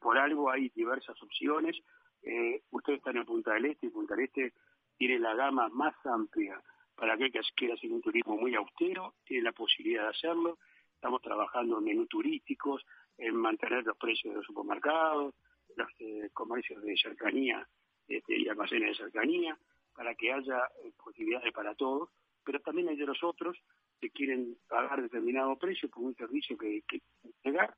por, 0.00 0.18
algo 0.18 0.50
hay 0.50 0.68
diversas 0.70 1.20
opciones. 1.22 1.76
Eh, 2.22 2.62
usted 2.70 2.94
está 2.94 3.10
en 3.10 3.24
Punta 3.24 3.54
del 3.54 3.66
Este 3.66 3.86
y 3.86 3.90
Punta 3.90 4.14
del 4.14 4.24
Este 4.24 4.52
tiene 4.98 5.18
la 5.18 5.34
gama 5.34 5.68
más 5.68 5.94
amplia 6.04 6.60
para 6.96 7.14
aquel 7.14 7.32
que 7.32 7.40
quiera 7.54 7.74
hacer 7.74 7.92
un 7.92 8.02
turismo 8.02 8.36
muy 8.36 8.56
austero, 8.56 9.14
tiene 9.24 9.44
la 9.44 9.52
posibilidad 9.52 10.02
de 10.02 10.08
hacerlo. 10.08 10.58
Estamos 10.92 11.22
trabajando 11.22 11.78
en 11.78 11.84
menús 11.84 12.08
turísticos, 12.08 12.84
en 13.18 13.36
mantener 13.36 13.84
los 13.84 13.96
precios 13.96 14.32
de 14.32 14.38
los 14.38 14.46
supermercados, 14.46 15.34
los 15.76 15.88
eh, 15.98 16.30
comercios 16.32 16.82
de 16.82 16.96
cercanía 16.96 17.66
este, 18.06 18.38
y 18.38 18.48
almacenes 18.48 18.90
de 18.90 19.04
cercanía, 19.04 19.58
para 19.94 20.14
que 20.14 20.32
haya 20.32 20.64
eh, 20.84 20.92
posibilidades 20.96 21.52
para 21.52 21.74
todos, 21.74 22.08
pero 22.44 22.60
también 22.60 22.88
hay 22.88 22.96
de 22.96 23.06
los 23.06 23.22
otros 23.22 23.58
que 24.00 24.10
quieren 24.10 24.56
pagar 24.68 25.02
determinado 25.02 25.56
precio 25.56 25.90
por 25.90 26.04
un 26.04 26.14
servicio 26.14 26.56
que, 26.56 26.82
que 26.88 27.00
entregar 27.24 27.74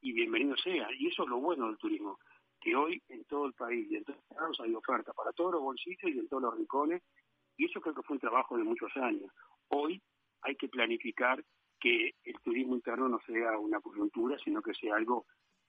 y 0.00 0.12
bienvenido 0.12 0.56
sea. 0.56 0.88
Y 0.96 1.08
eso 1.08 1.24
es 1.24 1.28
lo 1.28 1.38
bueno 1.38 1.66
del 1.66 1.78
turismo, 1.78 2.18
que 2.60 2.76
hoy 2.76 3.02
en 3.08 3.24
todo 3.24 3.46
el 3.46 3.52
país 3.54 3.90
y 3.90 3.96
en 3.96 4.04
todos 4.04 4.20
los 4.30 4.38
lados 4.38 4.60
hay 4.60 4.74
oferta 4.74 5.12
para 5.12 5.32
todos 5.32 5.52
los 5.54 5.62
bolsillos 5.62 6.04
y 6.04 6.18
en 6.18 6.28
todos 6.28 6.44
los 6.44 6.56
rincones, 6.56 7.02
y 7.56 7.66
eso 7.66 7.80
creo 7.80 7.94
que 7.94 8.02
fue 8.02 8.14
un 8.14 8.20
trabajo 8.20 8.56
de 8.56 8.64
muchos 8.64 8.96
años. 8.96 9.30
Hoy 9.68 10.00
hay 10.42 10.56
que 10.56 10.68
planificar 10.68 11.44
que 11.84 12.14
el 12.24 12.40
turismo 12.42 12.74
interno 12.76 13.10
no 13.10 13.20
sea 13.26 13.58
una 13.58 13.78
coyuntura, 13.78 14.38
sino 14.42 14.62
que 14.62 14.72
sea 14.72 14.96
algo 14.96 15.26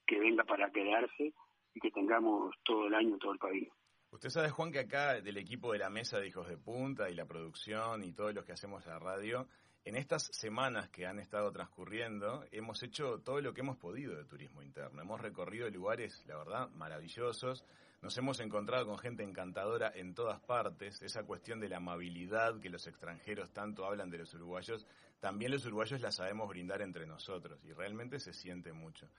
que 0.07 0.17
venga 0.17 0.45
para 0.45 0.71
quedarse 0.71 1.33
y 1.73 1.79
que 1.81 1.91
tengamos 1.91 2.55
todo 2.63 2.87
el 2.87 2.93
año 2.93 3.17
todo 3.17 3.33
el 3.33 3.37
país. 3.37 3.67
Usted 4.11 4.29
sabe, 4.29 4.49
Juan, 4.49 4.71
que 4.71 4.79
acá 4.79 5.19
del 5.19 5.37
equipo 5.37 5.73
de 5.73 5.79
la 5.79 5.89
mesa 5.89 6.17
de 6.17 6.29
Hijos 6.29 6.47
de 6.47 6.57
Punta 6.57 7.09
y 7.09 7.15
la 7.15 7.25
producción 7.25 8.05
y 8.05 8.13
todos 8.13 8.33
los 8.33 8.45
que 8.45 8.53
hacemos 8.53 8.85
la 8.85 8.97
radio, 8.97 9.45
en 9.83 9.97
estas 9.97 10.27
semanas 10.27 10.87
que 10.87 11.05
han 11.05 11.19
estado 11.19 11.51
transcurriendo, 11.51 12.45
hemos 12.49 12.81
hecho 12.81 13.19
todo 13.19 13.41
lo 13.41 13.53
que 13.53 13.59
hemos 13.59 13.75
podido 13.75 14.15
de 14.15 14.23
turismo 14.23 14.63
interno. 14.63 15.01
Hemos 15.01 15.19
recorrido 15.19 15.69
lugares, 15.69 16.23
la 16.27 16.37
verdad, 16.37 16.69
maravillosos. 16.69 17.65
Nos 18.05 18.15
hemos 18.19 18.39
encontrado 18.39 18.85
con 18.85 18.99
gente 18.99 19.23
encantadora 19.23 19.91
en 19.95 20.13
todas 20.13 20.39
partes. 20.41 21.01
Esa 21.01 21.23
cuestión 21.23 21.59
de 21.59 21.69
la 21.69 21.77
amabilidad 21.77 22.59
que 22.59 22.69
los 22.69 22.85
extranjeros 22.85 23.51
tanto 23.51 23.83
hablan 23.83 24.11
de 24.11 24.19
los 24.19 24.31
uruguayos, 24.35 24.85
también 25.19 25.51
los 25.51 25.65
uruguayos 25.65 25.99
la 26.01 26.11
sabemos 26.11 26.47
brindar 26.47 26.83
entre 26.83 27.07
nosotros 27.07 27.59
y 27.63 27.73
realmente 27.73 28.19
se 28.19 28.31
siente 28.31 28.73
mucho. 28.73 29.09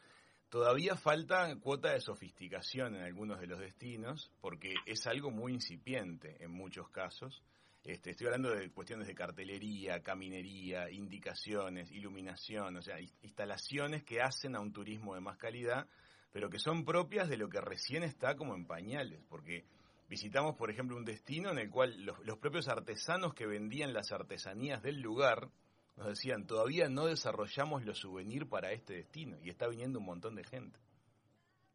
Todavía 0.49 0.95
falta 0.95 1.53
cuota 1.57 1.95
de 1.95 2.01
sofisticación 2.01 2.95
en 2.95 3.03
algunos 3.03 3.41
de 3.41 3.49
los 3.49 3.59
destinos, 3.59 4.31
porque 4.41 4.73
es 4.87 5.05
algo 5.09 5.33
muy 5.33 5.55
incipiente 5.55 6.37
en 6.39 6.53
muchos 6.53 6.89
casos. 6.91 7.43
Este, 7.83 8.11
estoy 8.11 8.29
hablando 8.29 8.51
de 8.51 8.71
cuestiones 8.71 9.09
de 9.09 9.17
cartelería, 9.17 10.01
caminería, 10.01 10.89
indicaciones, 10.93 11.91
iluminación, 11.91 12.77
o 12.77 12.83
sea, 12.83 13.01
instalaciones 13.01 14.05
que 14.05 14.21
hacen 14.21 14.55
a 14.55 14.61
un 14.61 14.73
turismo 14.73 15.17
de 15.17 15.23
más 15.23 15.39
calidad, 15.39 15.89
pero 16.37 16.51
que 16.51 16.59
son 16.59 16.85
propias 16.85 17.31
de 17.31 17.39
lo 17.39 17.49
que 17.49 17.63
recién 17.63 18.03
está 18.03 18.37
como 18.37 18.55
en 18.55 18.67
pañales, 18.67 19.23
porque 19.31 19.65
visitamos, 20.07 20.55
por 20.55 20.71
ejemplo, 20.71 20.95
un 20.95 21.07
destino 21.07 21.51
en 21.51 21.59
el 21.59 21.71
cual 21.71 22.05
los 22.05 22.37
propios 22.37 22.69
artesanos 22.69 23.33
que 23.33 23.47
vendían 23.47 23.95
las 23.95 24.13
artesanías 24.13 24.83
del 24.83 25.01
lugar, 25.01 25.49
nos 25.97 26.09
decían, 26.09 26.47
todavía 26.47 26.91
no 26.91 27.07
desarrollamos 27.07 27.87
los 27.87 28.01
souvenirs 28.01 28.47
para 28.49 28.71
este 28.73 28.97
destino 28.97 29.39
y 29.43 29.49
está 29.49 29.67
viniendo 29.67 29.99
un 29.99 30.05
montón 30.05 30.35
de 30.35 30.45
gente. 30.45 30.79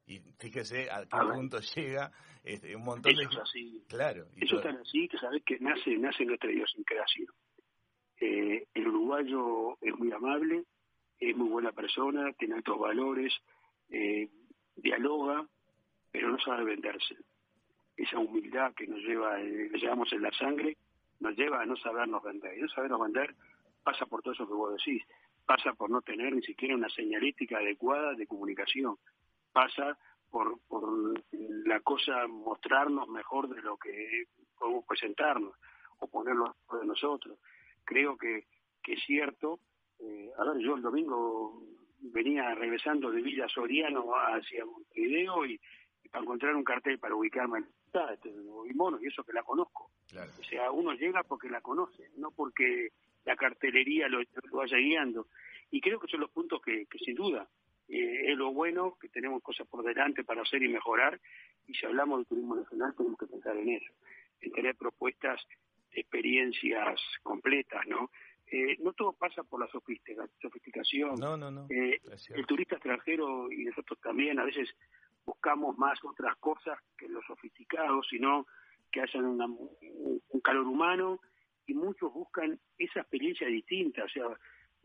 Y 0.06 0.20
fíjese 0.38 0.92
a 0.92 1.06
qué 1.06 1.18
punto 1.34 1.58
llega 1.76 2.12
este, 2.44 2.76
un 2.76 2.84
montón 2.84 3.16
de... 3.16 3.24
Es 3.24 3.38
así. 3.42 3.84
Claro. 3.90 4.28
Eso 4.38 4.58
es 4.58 4.62
tan 4.62 4.78
así 4.78 5.08
que 5.08 5.18
sabes 5.18 5.42
que 5.44 5.58
nace, 5.60 5.98
nace 5.98 6.24
nuestra 6.24 6.52
idiosincrasia. 6.52 7.26
Eh, 8.20 8.68
el 8.76 8.88
uruguayo 8.88 9.80
es 9.82 9.98
muy 9.98 10.12
amable, 10.12 10.66
es 11.20 11.36
muy 11.36 11.50
buena 11.50 11.72
persona, 11.72 12.32
tiene 12.34 12.54
altos 12.54 12.78
valores, 12.78 13.34
eh, 13.90 14.30
dialoga, 14.82 15.46
pero 16.12 16.30
no 16.30 16.40
sabe 16.40 16.64
venderse. 16.64 17.16
Esa 17.98 18.20
humildad 18.20 18.74
que 18.74 18.88
nos 18.88 19.00
lleva, 19.00 19.40
eh, 19.42 19.70
que 19.72 19.80
llevamos 19.80 20.12
en 20.14 20.22
la 20.22 20.32
sangre, 20.32 20.78
nos 21.20 21.36
lleva 21.38 21.62
a 21.62 21.66
no 21.66 21.76
sabernos 21.78 22.24
vender. 22.24 22.58
Y 22.58 22.62
no 22.62 22.70
sabernos 22.70 23.02
vender 23.02 23.36
pasa 23.84 24.06
por 24.06 24.22
todo 24.22 24.34
eso 24.34 24.48
que 24.48 24.54
vos 24.54 24.76
decís, 24.76 25.04
pasa 25.46 25.74
por 25.74 25.90
no 25.90 26.02
tener 26.02 26.34
ni 26.34 26.42
siquiera 26.44 26.76
una 26.76 26.90
señalística 26.90 27.58
adecuada 27.58 28.14
de 28.14 28.28
comunicación, 28.28 28.98
pasa 29.52 29.98
por, 30.30 30.60
por 30.68 30.84
la 31.66 31.80
cosa 31.82 32.28
mostrarnos 32.28 33.08
mejor 33.10 33.50
de 33.50 33.62
lo 33.62 33.78
que 33.78 34.26
podemos 34.58 34.86
presentarnos 34.86 35.54
o 36.00 36.08
ponerlo 36.08 36.56
de 36.80 36.86
nosotros. 36.86 37.38
Creo 37.84 38.18
que, 38.18 38.46
que 38.84 38.94
es 38.94 39.04
cierto, 39.06 39.60
eh, 40.00 40.32
a 40.38 40.46
ver, 40.46 40.58
yo 40.60 40.76
el 40.76 40.82
domingo 40.82 41.62
venía 42.02 42.54
regresando 42.56 43.12
de 43.12 43.22
Villa 43.22 43.48
Soriano 43.48 44.12
hacia 44.14 44.66
Montevideo 44.66 45.46
y, 45.46 45.60
y 46.04 46.10
para 46.10 46.24
encontrar 46.24 46.56
un 46.56 46.64
cartel 46.64 47.00
para 47.00 47.16
ubicarme 47.16 47.60
en 47.60 47.68
este, 48.14 48.30
y 48.30 48.74
mono, 48.74 49.00
y 49.02 49.08
eso 49.08 49.24
que 49.24 49.34
la 49.34 49.44
conozco. 49.44 49.92
O 50.40 50.44
sea, 50.44 50.72
uno 50.72 50.94
llega 50.94 51.24
porque 51.24 51.50
la 51.50 51.62
conoce, 51.62 52.10
no 52.18 52.32
porque 52.32 52.90
la 53.26 53.36
cartelería 53.36 54.08
lo, 54.08 54.22
vaya 54.52 54.78
guiando. 54.78 55.28
Y 55.70 55.82
creo 55.82 56.00
que 56.00 56.08
son 56.08 56.22
los 56.22 56.32
puntos 56.32 56.62
que, 56.62 56.86
sin 57.04 57.16
duda 57.16 57.48
eh, 57.88 58.32
es 58.32 58.38
lo 58.38 58.54
bueno, 58.54 58.98
que 59.00 59.10
tenemos 59.10 59.42
cosas 59.42 59.68
por 59.68 59.84
delante 59.84 60.24
para 60.24 60.42
hacer 60.42 60.64
y 60.64 60.70
mejorar. 60.70 61.20
Y 61.68 61.74
si 61.74 61.86
hablamos 61.86 62.20
de 62.20 62.26
turismo 62.26 62.56
nacional, 62.56 62.94
tenemos 62.96 63.20
que 63.20 63.28
pensar 63.28 63.58
en 63.58 63.70
eso, 63.70 63.94
en 64.42 64.52
tener 64.52 64.76
propuestas, 64.76 65.42
experiencias 65.92 67.02
completas, 67.22 67.86
¿no? 67.88 68.10
Eh, 68.54 68.76
no 68.80 68.92
todo 68.92 69.14
pasa 69.14 69.44
por 69.44 69.62
la 69.62 69.68
sofisticación. 70.42 71.16
No, 71.18 71.38
no, 71.38 71.50
no. 71.50 71.68
Eh, 71.70 72.02
el 72.36 72.46
turista 72.46 72.76
extranjero 72.76 73.50
y 73.50 73.64
nosotros 73.64 73.98
también 74.02 74.40
a 74.40 74.44
veces 74.44 74.70
buscamos 75.26 75.78
más 75.78 75.98
otras 76.04 76.36
cosas 76.38 76.78
que 76.98 77.08
lo 77.08 77.22
sofisticado, 77.22 78.04
sino 78.04 78.46
que 78.92 79.02
hayan 79.02 79.26
un 79.26 80.42
calor 80.44 80.68
humano 80.68 81.22
y 81.66 81.74
muchos 81.74 82.14
buscan 82.14 82.60
esa 82.78 83.00
experiencia 83.00 83.48
distinta, 83.48 84.04
o 84.04 84.10
sea, 84.10 84.26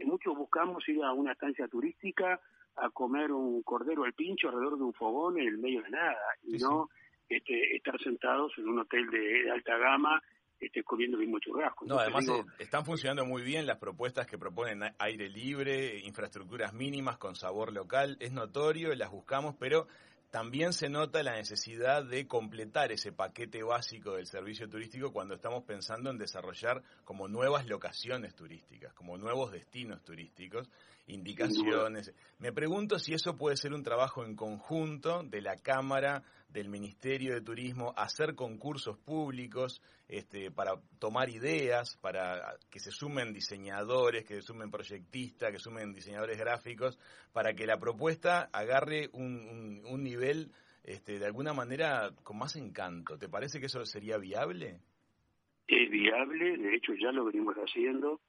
muchos 0.04 0.36
buscamos 0.36 0.88
ir 0.88 1.02
a 1.02 1.12
una 1.12 1.32
estancia 1.32 1.66
turística 1.66 2.40
a 2.76 2.90
comer 2.90 3.32
un 3.32 3.62
cordero 3.62 4.04
al 4.04 4.12
pincho 4.12 4.48
alrededor 4.48 4.78
de 4.78 4.84
un 4.84 4.94
fogón 4.94 5.40
en 5.40 5.48
el 5.48 5.58
medio 5.58 5.82
de 5.82 5.90
nada, 5.90 6.22
y 6.44 6.58
no 6.58 6.88
Este, 7.28 7.74
estar 7.74 8.00
sentados 8.00 8.52
en 8.56 8.68
un 8.68 8.78
hotel 8.78 9.10
de, 9.10 9.50
alta 9.50 9.76
gama 9.78 10.22
este, 10.58 10.82
comiendo 10.82 11.16
el 11.16 11.24
mismo 11.24 11.38
churrasco. 11.38 11.84
No, 11.86 11.98
además 11.98 12.26
eh, 12.28 12.44
están 12.58 12.84
funcionando 12.84 13.24
muy 13.24 13.42
bien 13.42 13.66
las 13.66 13.78
propuestas 13.78 14.26
que 14.26 14.38
proponen 14.38 14.82
aire 14.98 15.28
libre, 15.28 15.98
infraestructuras 16.00 16.72
mínimas 16.72 17.18
con 17.18 17.34
sabor 17.34 17.72
local, 17.72 18.16
es 18.20 18.32
notorio, 18.32 18.94
las 18.94 19.10
buscamos, 19.10 19.54
pero 19.58 19.86
también 20.36 20.74
se 20.74 20.90
nota 20.90 21.22
la 21.22 21.34
necesidad 21.34 22.04
de 22.04 22.26
completar 22.26 22.92
ese 22.92 23.10
paquete 23.10 23.62
básico 23.62 24.16
del 24.16 24.26
servicio 24.26 24.68
turístico 24.68 25.10
cuando 25.10 25.34
estamos 25.34 25.64
pensando 25.64 26.10
en 26.10 26.18
desarrollar 26.18 26.82
como 27.04 27.26
nuevas 27.26 27.66
locaciones 27.66 28.34
turísticas, 28.34 28.92
como 28.92 29.16
nuevos 29.16 29.50
destinos 29.50 30.04
turísticos, 30.04 30.68
indicaciones. 31.06 32.12
Me 32.38 32.52
pregunto 32.52 32.98
si 32.98 33.14
eso 33.14 33.38
puede 33.38 33.56
ser 33.56 33.72
un 33.72 33.82
trabajo 33.82 34.26
en 34.26 34.36
conjunto 34.36 35.22
de 35.22 35.40
la 35.40 35.56
Cámara, 35.56 36.22
del 36.48 36.68
Ministerio 36.68 37.34
de 37.34 37.40
Turismo, 37.40 37.92
hacer 37.96 38.34
concursos 38.34 38.96
públicos 38.98 39.82
este, 40.08 40.50
para 40.50 40.80
tomar 40.98 41.28
ideas, 41.28 41.96
para 42.00 42.56
que 42.70 42.78
se 42.78 42.90
sumen 42.90 43.32
diseñadores, 43.32 44.24
que 44.24 44.36
se 44.36 44.42
sumen 44.42 44.70
proyectistas, 44.70 45.50
que 45.50 45.58
sumen 45.58 45.92
diseñadores 45.92 46.38
gráficos, 46.38 46.98
para 47.32 47.52
que 47.54 47.66
la 47.66 47.78
propuesta 47.78 48.48
agarre 48.52 49.10
un, 49.12 49.82
nivel 50.02 50.25
este, 50.84 51.18
de 51.18 51.26
alguna 51.26 51.52
manera 51.52 52.10
con 52.22 52.38
más 52.38 52.56
encanto. 52.56 53.18
¿Te 53.18 53.28
parece 53.28 53.60
que 53.60 53.66
eso 53.66 53.84
sería 53.84 54.18
viable? 54.18 54.80
Es 55.66 55.90
viable, 55.90 56.56
de 56.56 56.76
hecho 56.76 56.94
ya 56.94 57.10
lo 57.12 57.24
venimos 57.24 57.56
haciendo. 57.56 58.20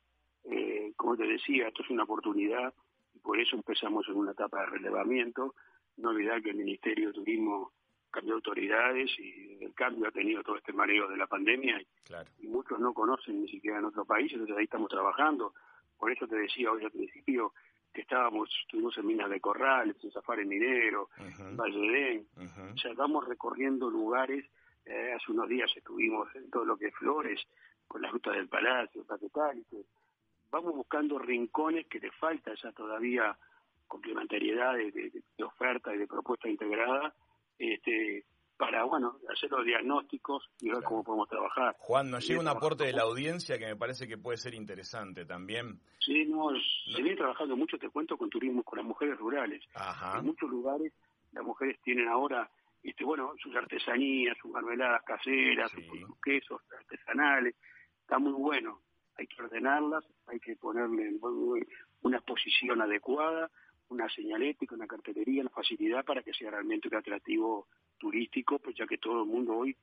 Eh, 0.43 0.93
como 0.95 1.15
te 1.15 1.27
decía, 1.27 1.67
esto 1.67 1.83
es 1.83 1.89
una 1.89 2.03
oportunidad 2.03 2.73
y 3.13 3.19
por 3.19 3.39
eso 3.39 3.55
empezamos 3.55 4.07
en 4.07 4.15
una 4.15 4.31
etapa 4.31 4.61
de 4.61 4.65
relevamiento. 4.67 5.53
No 5.97 6.09
olvidar 6.09 6.41
que 6.41 6.51
el 6.51 6.57
Ministerio 6.57 7.07
de 7.07 7.13
Turismo 7.13 7.73
cambió 8.09 8.35
autoridades 8.35 9.11
y 9.19 9.63
el 9.63 9.73
cambio 9.73 10.07
ha 10.07 10.11
tenido 10.11 10.41
todo 10.43 10.57
este 10.57 10.73
mareo 10.73 11.07
de 11.07 11.17
la 11.17 11.27
pandemia 11.27 11.79
y, 12.39 12.47
muchos 12.47 12.79
no 12.79 12.93
conocen 12.93 13.41
ni 13.41 13.47
siquiera 13.49 13.77
en 13.77 13.85
otro 13.85 14.05
país, 14.05 14.31
entonces 14.31 14.57
ahí 14.57 14.63
estamos 14.63 14.89
trabajando. 14.89 15.53
Por 15.97 16.11
eso 16.11 16.27
te 16.27 16.35
decía 16.35 16.71
hoy 16.71 16.83
al 16.83 16.91
principio 16.91 17.53
que 17.97 18.01
estábamos, 18.01 18.47
estuvimos 18.61 18.95
en 18.99 19.07
Minas 19.07 19.27
de 19.27 19.41
Corrales, 19.41 19.95
en 20.03 20.47
Minero, 20.47 21.09
en 21.17 21.57
Valle 21.57 21.79
de 21.79 22.25
o 22.71 22.77
sea, 22.77 22.93
vamos 22.93 23.27
recorriendo 23.27 23.89
lugares, 23.89 24.45
eh, 24.85 25.13
hace 25.15 25.31
unos 25.31 25.49
días 25.49 25.71
estuvimos 25.75 26.27
en 26.35 26.47
todo 26.51 26.63
lo 26.63 26.77
que 26.77 26.89
es 26.89 26.93
Flores, 26.93 27.41
con 27.87 28.03
la 28.03 28.11
ruta 28.11 28.29
del 28.33 28.47
Palacio, 28.47 29.03
Paquetal, 29.03 29.65
vamos 30.51 30.75
buscando 30.75 31.17
rincones 31.17 31.87
que 31.87 31.99
le 31.99 32.11
falta 32.11 32.53
esa 32.53 32.71
todavía 32.71 33.35
complementariedad 33.87 34.75
de, 34.75 34.91
de, 34.91 35.43
oferta 35.43 35.91
y 35.95 35.97
de 35.97 36.05
propuesta 36.05 36.47
integrada 36.47 37.15
este, 37.57 38.25
para 38.57 38.83
bueno, 38.83 39.17
hacer 39.31 39.51
los 39.51 39.63
diagnósticos 39.63 40.49
y 40.59 40.69
ver 40.69 40.83
cómo 40.83 41.03
podemos 41.03 41.29
trabajar. 41.29 41.75
Juan, 41.79 42.09
nos 42.09 42.27
llega 42.27 42.39
un 42.39 42.47
aporte 42.47 42.85
de 42.85 42.93
la 42.93 43.03
audiencia 43.03 43.57
que 43.57 43.67
me 43.67 43.75
parece 43.75 44.07
que 44.07 44.17
puede 44.17 44.37
ser 44.37 44.55
interesante 44.55 45.25
también. 45.25 45.79
Sí, 45.99 46.25
no, 46.25 46.49
se 46.93 47.01
viene 47.01 47.15
trabajando 47.15 47.55
mucho, 47.55 47.77
te 47.77 47.89
cuento, 47.89 48.17
con 48.17 48.29
turismo 48.29 48.63
con 48.63 48.77
las 48.77 48.85
mujeres 48.85 49.17
rurales. 49.17 49.63
En 50.17 50.25
muchos 50.25 50.49
lugares 50.49 50.91
las 51.33 51.45
mujeres 51.45 51.79
tienen 51.83 52.07
ahora, 52.07 52.49
este, 52.81 53.03
bueno, 53.03 53.33
sus 53.41 53.55
artesanías, 53.55 54.37
sus 54.41 54.51
marmeladas 54.51 55.03
caseras, 55.03 55.71
sus, 55.71 55.83
quesos 56.23 56.61
artesanales, 56.77 57.55
está 58.01 58.17
muy 58.17 58.33
bueno. 58.33 58.81
Hay 59.17 59.27
que 59.27 59.41
ordenarlas, 59.41 60.03
hay 60.27 60.39
que 60.39 60.55
ponerle 60.55 61.11
una 62.01 62.17
exposición 62.17 62.81
adecuada, 62.81 63.49
una 63.89 64.09
señalética, 64.09 64.75
una 64.75 64.87
cartelería, 64.87 65.41
una 65.41 65.49
facilidad 65.49 66.05
para 66.05 66.21
que 66.21 66.33
sea 66.33 66.51
realmente 66.51 66.87
un 66.87 66.95
atractivo 66.95 67.67
turístico, 67.97 68.59
pues 68.59 68.75
ya 68.75 68.85
que 68.87 68.97
todo 68.97 69.23
el 69.23 69.29
mundo 69.29 69.57
hoy 69.57 69.75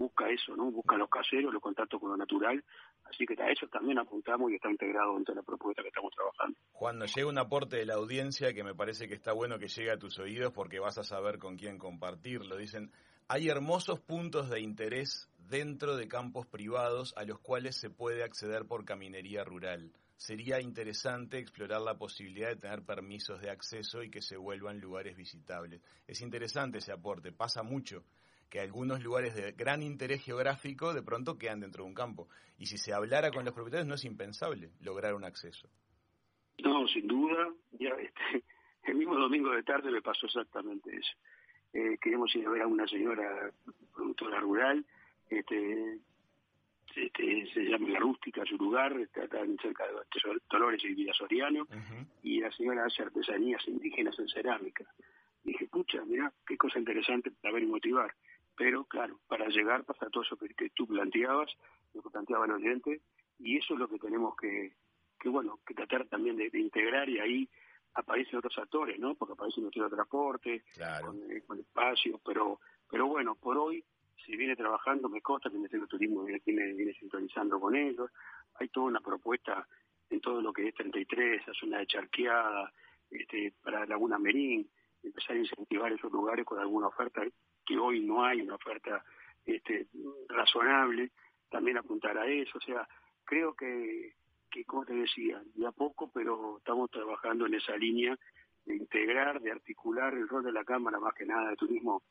busca 0.00 0.28
eso, 0.30 0.56
¿no? 0.56 0.70
Busca 0.70 0.96
los 0.96 1.10
caseros, 1.10 1.52
los 1.52 1.62
contactos 1.62 2.00
con 2.00 2.10
lo 2.10 2.16
natural, 2.16 2.64
así 3.04 3.26
que 3.26 3.40
a 3.40 3.50
eso 3.50 3.66
también 3.68 3.98
apuntamos 3.98 4.50
y 4.50 4.54
está 4.54 4.70
integrado 4.70 5.14
dentro 5.14 5.34
de 5.34 5.40
la 5.40 5.46
propuesta 5.46 5.82
que 5.82 5.88
estamos 5.88 6.12
trabajando. 6.14 6.58
Juan, 6.72 6.98
nos 6.98 7.14
llega 7.14 7.28
un 7.28 7.38
aporte 7.38 7.76
de 7.76 7.84
la 7.84 7.94
audiencia 7.94 8.54
que 8.54 8.64
me 8.64 8.74
parece 8.74 9.08
que 9.08 9.14
está 9.14 9.32
bueno 9.32 9.58
que 9.58 9.68
llegue 9.68 9.90
a 9.90 9.98
tus 9.98 10.18
oídos 10.18 10.52
porque 10.52 10.78
vas 10.78 10.96
a 10.96 11.04
saber 11.04 11.38
con 11.38 11.56
quién 11.56 11.78
compartirlo. 11.78 12.56
Dicen, 12.56 12.90
hay 13.28 13.48
hermosos 13.48 14.00
puntos 14.00 14.48
de 14.48 14.60
interés 14.60 15.28
dentro 15.50 15.96
de 15.96 16.08
campos 16.08 16.46
privados 16.46 17.12
a 17.16 17.24
los 17.24 17.38
cuales 17.38 17.76
se 17.76 17.90
puede 17.90 18.24
acceder 18.24 18.64
por 18.64 18.86
caminería 18.86 19.44
rural 19.44 19.92
sería 20.20 20.60
interesante 20.60 21.38
explorar 21.38 21.80
la 21.80 21.96
posibilidad 21.96 22.50
de 22.50 22.56
tener 22.56 22.84
permisos 22.84 23.40
de 23.40 23.48
acceso 23.48 24.02
y 24.02 24.10
que 24.10 24.20
se 24.20 24.36
vuelvan 24.36 24.78
lugares 24.78 25.16
visitables. 25.16 25.80
Es 26.06 26.20
interesante 26.20 26.76
ese 26.76 26.92
aporte, 26.92 27.32
pasa 27.32 27.62
mucho 27.62 28.04
que 28.50 28.60
algunos 28.60 29.02
lugares 29.02 29.34
de 29.34 29.52
gran 29.52 29.82
interés 29.82 30.22
geográfico 30.22 30.92
de 30.92 31.02
pronto 31.02 31.38
quedan 31.38 31.60
dentro 31.60 31.84
de 31.84 31.88
un 31.88 31.94
campo. 31.94 32.28
Y 32.58 32.66
si 32.66 32.76
se 32.76 32.92
hablara 32.92 33.30
con 33.30 33.46
los 33.46 33.54
propietarios 33.54 33.88
no 33.88 33.94
es 33.94 34.04
impensable 34.04 34.72
lograr 34.82 35.14
un 35.14 35.24
acceso. 35.24 35.70
No, 36.58 36.86
sin 36.88 37.06
duda. 37.06 37.54
Ya 37.78 37.88
este, 37.88 38.44
el 38.90 38.96
mismo 38.96 39.16
domingo 39.16 39.52
de 39.52 39.62
tarde 39.62 39.90
me 39.90 40.02
pasó 40.02 40.26
exactamente 40.26 40.94
eso. 40.94 41.12
Eh, 41.72 41.96
queríamos 41.98 42.34
ir 42.36 42.46
a 42.46 42.50
ver 42.50 42.60
a 42.60 42.66
una 42.66 42.86
señora 42.86 43.50
productora 43.94 44.38
rural 44.40 44.84
este, 45.30 45.98
este, 46.96 47.46
se 47.52 47.60
llama 47.62 47.88
La 47.88 47.98
Rústica, 47.98 48.44
su 48.44 48.56
lugar, 48.56 48.98
está, 48.98 49.26
cerca 49.62 49.86
de 49.86 50.40
Dolores 50.50 50.82
y 50.84 50.94
Villa 50.94 51.12
Soriano, 51.14 51.66
y 52.22 52.40
la 52.40 52.50
señora 52.52 52.84
hace 52.84 53.02
artesanías 53.02 53.66
indígenas 53.68 54.18
en 54.18 54.28
cerámica. 54.28 54.84
Y 55.44 55.52
dije, 55.52 55.68
pucha, 55.68 56.04
mira, 56.04 56.32
qué 56.46 56.56
cosa 56.56 56.78
interesante 56.78 57.30
para 57.30 57.54
ver 57.54 57.62
y 57.62 57.66
motivar. 57.66 58.14
Pero, 58.56 58.84
claro, 58.84 59.18
para 59.26 59.48
llegar 59.48 59.84
pasa 59.84 60.10
todo 60.10 60.22
eso 60.22 60.36
que, 60.36 60.70
tú 60.70 60.86
planteabas, 60.86 61.50
lo 61.94 62.02
que 62.02 62.10
planteaba 62.10 62.44
el 62.44 62.52
oyente, 62.52 63.00
y 63.38 63.56
eso 63.56 63.74
es 63.74 63.80
lo 63.80 63.88
que 63.88 63.98
tenemos 63.98 64.36
que, 64.36 64.74
que 65.18 65.28
bueno, 65.28 65.60
que 65.66 65.74
tratar 65.74 66.06
también 66.06 66.36
de, 66.36 66.50
integrar, 66.52 67.08
y 67.08 67.18
ahí 67.18 67.48
aparecen 67.94 68.38
otros 68.38 68.58
actores, 68.58 68.98
¿no? 68.98 69.14
Porque 69.14 69.32
aparece 69.32 69.60
el 69.60 69.70
transporte, 69.70 70.64
con, 71.04 71.30
eh, 71.30 71.42
con 71.46 71.58
espacios, 71.58 72.20
pero, 72.24 72.60
pero 72.88 73.06
bueno, 73.06 73.34
por 73.34 73.56
hoy 73.56 73.82
si 74.24 74.36
viene 74.36 74.56
trabajando, 74.56 75.08
me 75.08 75.20
consta 75.20 75.48
que 75.48 75.56
el 75.56 75.60
Ministerio 75.60 75.86
de 75.86 75.90
Turismo 75.90 76.24
viene, 76.24 76.40
viene, 76.44 76.94
sintonizando 76.94 77.58
con 77.60 77.74
ellos. 77.74 78.10
Hay 78.54 78.68
toda 78.68 78.86
una 78.86 79.00
propuesta 79.00 79.66
en 80.08 80.20
todo 80.20 80.40
lo 80.40 80.52
que 80.52 80.68
es 80.68 80.74
33, 80.74 81.46
la 81.46 81.54
zona 81.54 81.78
de 81.78 81.86
charqueada, 81.86 82.72
este, 83.10 83.52
para 83.62 83.86
Laguna 83.86 84.18
Merín, 84.18 84.68
empezar 85.02 85.36
a 85.36 85.40
incentivar 85.40 85.92
esos 85.92 86.12
lugares 86.12 86.44
con 86.44 86.58
alguna 86.58 86.88
oferta 86.88 87.22
que 87.64 87.78
hoy 87.78 88.00
no 88.00 88.24
hay, 88.24 88.40
una 88.42 88.56
oferta 88.56 89.04
este, 89.44 89.86
razonable, 90.28 91.10
también 91.48 91.78
apuntar 91.78 92.18
a 92.18 92.26
eso. 92.26 92.58
O 92.58 92.60
sea, 92.60 92.86
creo 93.24 93.54
que, 93.54 94.14
que, 94.50 94.64
como 94.64 94.84
te 94.84 94.94
decía, 94.94 95.42
de 95.54 95.66
a 95.66 95.72
poco, 95.72 96.10
pero 96.12 96.58
estamos 96.58 96.90
trabajando 96.90 97.46
en 97.46 97.54
esa 97.54 97.76
línea 97.76 98.18
de 98.64 98.76
integrar, 98.76 99.40
de 99.40 99.52
articular 99.52 100.14
el 100.14 100.28
rol 100.28 100.44
de 100.44 100.52
la 100.52 100.64
Cámara, 100.64 100.98
más 101.00 101.14
que 101.14 101.26
nada 101.26 101.50
de 101.50 101.56
turismo 101.56 102.02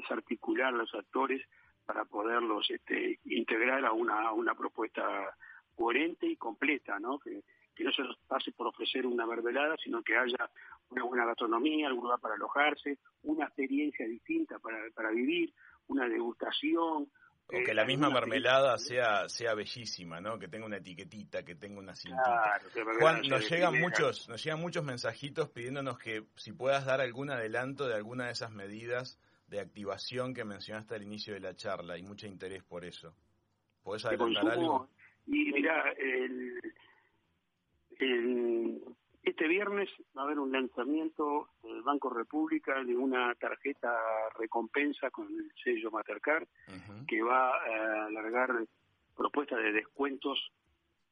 es 0.00 0.10
articular 0.10 0.72
los 0.72 0.94
actores 0.94 1.42
para 1.84 2.04
poderlos 2.04 2.68
este, 2.70 3.18
integrar 3.24 3.84
a 3.84 3.92
una, 3.92 4.32
una 4.32 4.54
propuesta 4.54 5.34
coherente 5.74 6.26
y 6.26 6.36
completa, 6.36 6.98
¿no? 6.98 7.18
Que, 7.18 7.42
no 7.80 7.92
se 7.92 8.02
pase 8.26 8.50
por 8.50 8.66
ofrecer 8.66 9.06
una 9.06 9.24
mermelada, 9.24 9.76
sino 9.82 10.02
que 10.02 10.16
haya 10.16 10.50
una 10.90 11.04
buena 11.04 11.24
gastronomía, 11.24 11.86
algún 11.86 12.04
lugar 12.04 12.18
para 12.18 12.34
alojarse, 12.34 12.98
una 13.22 13.44
experiencia 13.44 14.04
distinta 14.04 14.58
para, 14.58 14.78
para 14.92 15.10
vivir, 15.10 15.54
una 15.86 16.08
degustación, 16.08 17.08
o 17.50 17.64
que 17.64 17.72
la 17.72 17.86
misma 17.86 18.10
mermelada 18.10 18.76
sea 18.76 19.26
sea 19.28 19.54
bellísima, 19.54 20.20
¿no? 20.20 20.38
Que 20.38 20.48
tenga 20.48 20.66
una 20.66 20.76
etiquetita, 20.76 21.44
que 21.44 21.54
tenga 21.54 21.78
una 21.78 21.94
cintita. 21.94 22.60
Juan, 23.00 23.22
nos 23.22 23.48
llegan 23.48 23.80
muchos, 23.80 24.28
nos 24.28 24.44
llegan 24.44 24.60
muchos 24.60 24.84
mensajitos 24.84 25.48
pidiéndonos 25.48 25.98
que 25.98 26.24
si 26.36 26.52
puedas 26.52 26.84
dar 26.84 27.00
algún 27.00 27.30
adelanto 27.30 27.86
de 27.88 27.94
alguna 27.94 28.26
de 28.26 28.32
esas 28.32 28.50
medidas 28.50 29.18
de 29.48 29.60
activación 29.60 30.34
que 30.34 30.44
mencionaste 30.44 30.94
al 30.94 31.02
inicio 31.02 31.34
de 31.34 31.40
la 31.40 31.54
charla 31.54 31.96
y 31.98 32.02
mucho 32.02 32.26
interés 32.26 32.62
por 32.64 32.84
eso. 32.84 33.14
¿Puedes 33.82 34.04
adelantar 34.04 34.50
algo? 34.50 34.88
Y 35.26 35.52
mira, 35.52 35.92
el, 35.92 36.60
este 39.22 39.48
viernes 39.48 39.88
va 40.16 40.22
a 40.22 40.24
haber 40.24 40.38
un 40.38 40.52
lanzamiento 40.52 41.48
del 41.62 41.82
Banco 41.82 42.10
República 42.10 42.82
de 42.84 42.96
una 42.96 43.34
tarjeta 43.34 43.94
recompensa 44.38 45.10
con 45.10 45.26
el 45.26 45.52
sello 45.62 45.90
Mastercard 45.90 46.46
que 47.06 47.22
va 47.22 47.50
a 47.50 48.06
alargar 48.06 48.50
propuestas 49.16 49.58
de 49.62 49.72
descuentos 49.72 50.38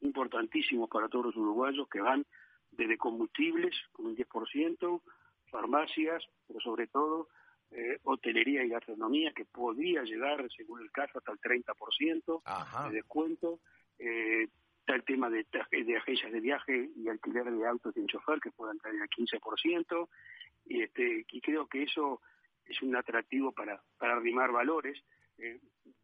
importantísimos 0.01 0.89
para 0.89 1.09
todos 1.09 1.25
los 1.25 1.35
uruguayos 1.35 1.87
que 1.89 2.01
van 2.01 2.25
desde 2.71 2.97
combustibles 2.97 3.75
con 3.91 4.07
un 4.07 4.15
10%, 4.15 5.01
farmacias, 5.49 6.23
pero 6.47 6.59
sobre 6.59 6.87
todo 6.87 7.27
eh, 7.71 7.99
hotelería 8.03 8.63
y 8.63 8.69
gastronomía, 8.69 9.33
que 9.33 9.45
podría 9.45 10.03
llegar, 10.03 10.47
según 10.55 10.81
el 10.81 10.91
caso, 10.91 11.17
hasta 11.17 11.31
el 11.31 11.39
30% 11.39 12.89
de 12.89 12.95
descuento. 12.95 13.59
Eh, 13.99 14.47
está 14.79 14.95
el 14.95 15.03
tema 15.03 15.29
de, 15.29 15.45
de 15.71 15.97
agencias 15.97 16.31
de 16.31 16.39
viaje 16.39 16.89
y 16.95 17.09
alquiler 17.09 17.51
de 17.51 17.67
autos 17.67 17.93
sin 17.93 18.07
chofer, 18.07 18.39
que 18.39 18.51
puedan 18.51 18.77
traer 18.77 19.01
al 19.01 19.09
15%. 19.09 20.09
Y, 20.65 20.81
este, 20.81 21.25
y 21.29 21.41
creo 21.41 21.67
que 21.67 21.83
eso 21.83 22.21
es 22.65 22.81
un 22.81 22.95
atractivo 22.95 23.51
para, 23.51 23.81
para 23.97 24.15
arrimar 24.15 24.51
valores. 24.51 24.97
Eh, 25.37 25.59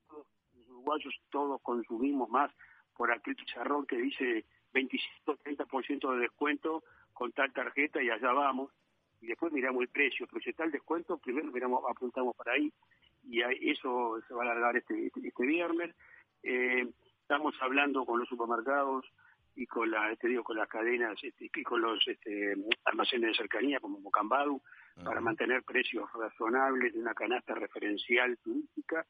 los 0.09 0.27
uruguayos 0.67 1.13
todos 1.29 1.61
consumimos 1.61 2.29
más 2.29 2.51
por 2.95 3.11
aquel 3.11 3.35
chicharrón 3.35 3.85
que 3.85 3.97
dice 3.97 4.45
25-30% 4.73 6.13
de 6.13 6.19
descuento 6.19 6.83
con 7.13 7.31
tal 7.31 7.51
tarjeta 7.53 8.01
y 8.01 8.09
allá 8.09 8.31
vamos 8.31 8.71
y 9.23 9.27
después 9.27 9.53
miramos 9.53 9.81
el 9.83 9.87
precio, 9.87 10.27
pero 10.27 10.41
si 10.41 10.49
está 10.49 10.65
el 10.65 10.71
descuento, 10.71 11.17
primero 11.17 11.49
miramos, 11.49 11.81
apuntamos 11.89 12.35
para 12.35 12.53
ahí 12.53 12.71
y 13.23 13.41
eso 13.71 14.19
se 14.27 14.33
va 14.33 14.43
a 14.43 14.51
alargar 14.51 14.75
este, 14.75 15.07
este, 15.07 15.25
este 15.25 15.45
viernes. 15.45 15.95
Eh, 16.43 16.85
estamos 17.21 17.55
hablando 17.61 18.05
con 18.05 18.19
los 18.19 18.27
supermercados 18.27 19.05
y 19.55 19.65
con 19.65 19.89
la, 19.89 20.13
te 20.17 20.27
digo, 20.27 20.43
con 20.43 20.57
las 20.57 20.67
cadenas 20.67 21.17
este, 21.23 21.49
y 21.55 21.63
con 21.63 21.81
los 21.81 22.05
este, 22.05 22.53
almacenes 22.83 23.29
de 23.29 23.35
cercanía 23.35 23.79
como 23.79 24.01
Mocambadu 24.01 24.61
para 25.05 25.21
mantener 25.21 25.63
precios 25.63 26.11
razonables 26.13 26.93
de 26.93 26.99
una 26.99 27.13
canasta 27.13 27.55
referencial 27.55 28.37
turística 28.39 29.05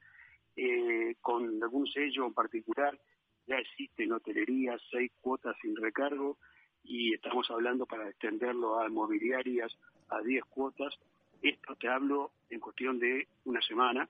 eh, 0.56 1.16
con 1.22 1.62
algún 1.64 1.88
sello 1.88 2.28
en 2.28 2.36
particular. 2.36 3.00
Ya 3.48 3.58
existe 3.58 4.04
en 4.04 4.14
hotelería 4.14 4.78
seis 4.92 5.12
cuotas 5.22 5.56
sin 5.60 5.76
recargo 5.76 6.38
y 6.84 7.14
estamos 7.14 7.50
hablando 7.50 7.86
para 7.86 8.10
extenderlo 8.10 8.80
a 8.80 8.90
mobiliarias 8.90 9.76
a 10.16 10.22
10 10.22 10.46
cuotas. 10.46 10.98
Esto 11.42 11.76
te 11.76 11.88
hablo 11.88 12.32
en 12.50 12.60
cuestión 12.60 13.00
de 13.00 13.28
una 13.46 13.62
semana 13.62 14.08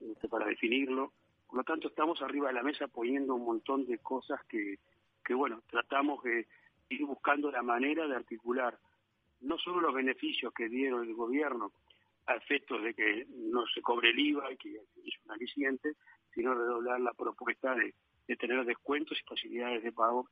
este, 0.00 0.28
para 0.28 0.46
definirlo. 0.46 1.12
Por 1.46 1.58
lo 1.58 1.64
tanto, 1.64 1.88
estamos 1.88 2.20
arriba 2.22 2.48
de 2.48 2.54
la 2.54 2.62
mesa 2.62 2.88
poniendo 2.88 3.34
un 3.34 3.44
montón 3.44 3.86
de 3.86 3.98
cosas 3.98 4.42
que, 4.48 4.78
que, 5.24 5.34
bueno, 5.34 5.62
tratamos 5.68 6.22
de 6.24 6.46
ir 6.88 7.04
buscando 7.04 7.50
la 7.50 7.62
manera 7.62 8.06
de 8.06 8.16
articular 8.16 8.78
no 9.40 9.58
solo 9.58 9.80
los 9.80 9.94
beneficios 9.94 10.52
que 10.54 10.68
dieron 10.68 11.06
el 11.06 11.14
gobierno 11.14 11.72
a 12.26 12.34
efectos 12.36 12.82
de 12.82 12.94
que 12.94 13.26
no 13.28 13.66
se 13.66 13.82
cobre 13.82 14.10
el 14.10 14.18
IVA 14.18 14.52
y 14.52 14.56
que 14.56 14.76
es 14.76 15.14
un 15.24 15.32
aliciente, 15.32 15.94
sino 16.32 16.54
redoblar 16.54 17.00
la 17.00 17.12
propuesta 17.12 17.74
de, 17.74 17.94
de 18.28 18.36
tener 18.36 18.64
descuentos 18.64 19.18
y 19.20 19.28
facilidades 19.28 19.82
de 19.82 19.92
pago 19.92 20.28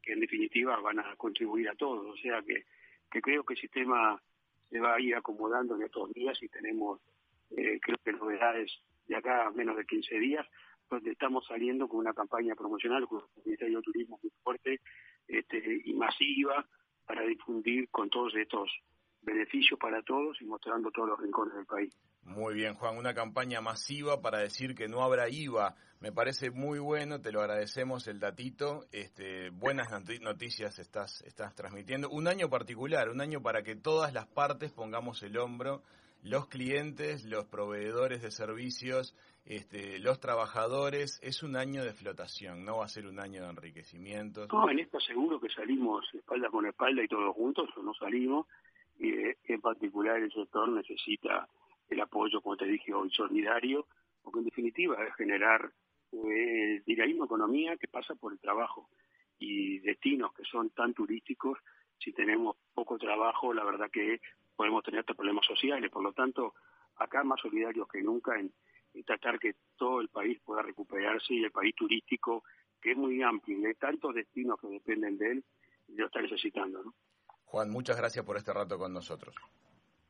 que 0.00 0.12
en 0.12 0.20
definitiva 0.20 0.78
van 0.80 0.98
a 1.00 1.16
contribuir 1.16 1.68
a 1.68 1.74
todos. 1.74 2.06
O 2.06 2.16
sea 2.16 2.42
que, 2.42 2.64
que 3.10 3.20
creo 3.20 3.44
que 3.44 3.54
el 3.54 3.60
sistema 3.60 4.20
se 4.72 4.80
va 4.80 4.94
a 4.94 5.00
ir 5.00 5.14
acomodando 5.14 5.76
en 5.76 5.82
estos 5.82 6.10
días 6.14 6.42
y 6.42 6.48
tenemos, 6.48 6.98
eh, 7.50 7.78
creo 7.80 7.98
que 8.02 8.12
novedades 8.12 8.72
de 9.06 9.16
acá 9.16 9.46
a 9.46 9.50
menos 9.50 9.76
de 9.76 9.84
15 9.84 10.18
días, 10.18 10.46
donde 10.88 11.10
estamos 11.12 11.46
saliendo 11.46 11.86
con 11.88 12.00
una 12.00 12.14
campaña 12.14 12.54
promocional 12.54 13.06
con 13.06 13.18
un 13.18 13.42
Ministerio 13.44 13.78
de 13.78 13.82
Turismo 13.82 14.18
muy 14.22 14.32
fuerte 14.42 14.80
este, 15.28 15.82
y 15.84 15.92
masiva 15.92 16.66
para 17.06 17.22
difundir 17.22 17.90
con 17.90 18.08
todos 18.08 18.34
estos 18.34 18.70
beneficios 19.22 19.78
para 19.78 20.02
todos 20.02 20.40
y 20.40 20.44
mostrando 20.44 20.90
todos 20.90 21.10
los 21.10 21.20
rincones 21.20 21.54
del 21.54 21.66
país. 21.66 21.94
Muy 22.24 22.54
bien, 22.54 22.74
Juan, 22.74 22.96
una 22.96 23.14
campaña 23.14 23.60
masiva 23.60 24.20
para 24.20 24.38
decir 24.38 24.74
que 24.74 24.88
no 24.88 25.02
habrá 25.02 25.28
IVA. 25.28 25.74
Me 26.00 26.12
parece 26.12 26.50
muy 26.50 26.78
bueno, 26.78 27.20
te 27.20 27.32
lo 27.32 27.40
agradecemos 27.40 28.06
el 28.08 28.20
datito. 28.20 28.86
Este, 28.92 29.50
buenas 29.50 29.88
noticias 30.20 30.78
estás, 30.78 31.22
estás 31.22 31.54
transmitiendo. 31.54 32.08
Un 32.10 32.28
año 32.28 32.48
particular, 32.48 33.08
un 33.08 33.20
año 33.20 33.40
para 33.42 33.62
que 33.62 33.76
todas 33.76 34.12
las 34.12 34.26
partes 34.26 34.72
pongamos 34.72 35.22
el 35.22 35.36
hombro, 35.38 35.82
los 36.22 36.48
clientes, 36.48 37.24
los 37.24 37.44
proveedores 37.46 38.22
de 38.22 38.30
servicios, 38.30 39.16
este, 39.44 39.98
los 39.98 40.20
trabajadores. 40.20 41.20
Es 41.22 41.42
un 41.42 41.56
año 41.56 41.84
de 41.84 41.92
flotación, 41.92 42.64
no 42.64 42.78
va 42.78 42.84
a 42.84 42.88
ser 42.88 43.06
un 43.06 43.20
año 43.20 43.42
de 43.42 43.50
enriquecimiento. 43.50 44.46
No, 44.46 44.70
en 44.70 44.78
esto 44.78 45.00
seguro 45.00 45.40
que 45.40 45.48
salimos 45.48 46.04
espalda 46.14 46.48
con 46.50 46.66
espalda 46.66 47.02
y 47.02 47.08
todos 47.08 47.34
juntos, 47.34 47.68
o 47.76 47.82
no 47.82 47.94
salimos. 47.94 48.46
Y 49.02 49.52
en 49.52 49.60
particular 49.60 50.16
el 50.18 50.32
sector 50.32 50.68
necesita 50.68 51.48
el 51.88 52.00
apoyo, 52.00 52.40
como 52.40 52.56
te 52.56 52.66
dije 52.66 52.94
hoy, 52.94 53.10
solidario, 53.10 53.88
porque 54.22 54.38
en 54.38 54.44
definitiva 54.44 55.04
es 55.04 55.12
generar 55.16 55.72
eh, 56.12 56.82
dinamismo 56.86 57.24
economía 57.24 57.76
que 57.76 57.88
pasa 57.88 58.14
por 58.14 58.32
el 58.32 58.38
trabajo 58.38 58.88
y 59.40 59.80
destinos 59.80 60.32
que 60.34 60.44
son 60.44 60.70
tan 60.70 60.94
turísticos, 60.94 61.58
si 61.98 62.12
tenemos 62.12 62.56
poco 62.74 62.96
trabajo, 62.96 63.52
la 63.52 63.64
verdad 63.64 63.90
que 63.90 64.20
podemos 64.54 64.84
tener 64.84 65.00
estos 65.00 65.16
problemas 65.16 65.46
sociales. 65.46 65.90
Por 65.90 66.04
lo 66.04 66.12
tanto, 66.12 66.54
acá 66.96 67.24
más 67.24 67.40
solidarios 67.40 67.88
que 67.88 68.02
nunca 68.02 68.38
en, 68.38 68.52
tratar 69.04 69.40
que 69.40 69.56
todo 69.76 70.00
el 70.00 70.10
país 70.10 70.38
pueda 70.44 70.62
recuperarse 70.62 71.34
y 71.34 71.42
el 71.42 71.50
país 71.50 71.74
turístico, 71.74 72.44
que 72.80 72.92
es 72.92 72.96
muy 72.96 73.20
amplio 73.20 73.58
y 73.58 73.66
hay 73.66 73.74
tantos 73.74 74.14
destinos 74.14 74.60
que 74.60 74.68
dependen 74.68 75.18
de 75.18 75.32
él, 75.32 75.44
lo 75.88 76.06
está 76.06 76.22
necesitando. 76.22 76.84
¿no? 76.84 76.94
Juan, 77.52 77.68
muchas 77.68 77.98
gracias 77.98 78.24
por 78.24 78.38
este 78.38 78.50
rato 78.50 78.78
con 78.78 78.94
nosotros. 78.94 79.34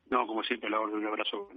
No, 0.07 0.25
como 0.29 0.45
siempre, 0.45 0.71
la 0.71 0.79
orden, 0.79 0.99
un 0.99 1.09
abrazo. 1.09 1.49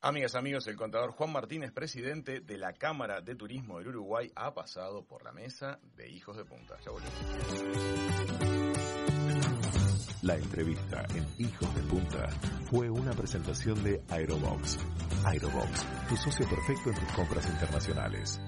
Amigas, 0.00 0.34
amigos, 0.34 0.66
el 0.66 0.74
contador 0.74 1.12
Juan 1.12 1.32
Martínez, 1.32 1.70
presidente 1.70 2.40
de 2.40 2.58
la 2.58 2.72
Cámara 2.72 3.20
de 3.20 3.36
Turismo 3.36 3.78
del 3.78 3.86
Uruguay, 3.90 4.32
ha 4.34 4.52
pasado 4.52 5.06
por 5.06 5.22
la 5.22 5.30
mesa 5.30 5.78
de 5.94 6.10
Hijos 6.10 6.36
de 6.36 6.44
Punta. 6.44 6.76
Ya 6.80 6.90
La 10.22 10.34
entrevista 10.34 11.06
en 11.14 11.24
Hijos 11.46 11.72
de 11.72 11.82
Punta 11.82 12.28
fue 12.68 12.90
una 12.90 13.12
presentación 13.12 13.80
de 13.84 14.02
Aerobox. 14.10 14.76
Aerobox, 15.24 16.08
tu 16.08 16.16
socio 16.16 16.48
perfecto 16.48 16.90
en 16.90 16.96
tus 16.96 17.12
compras 17.12 17.48
internacionales. 17.48 18.40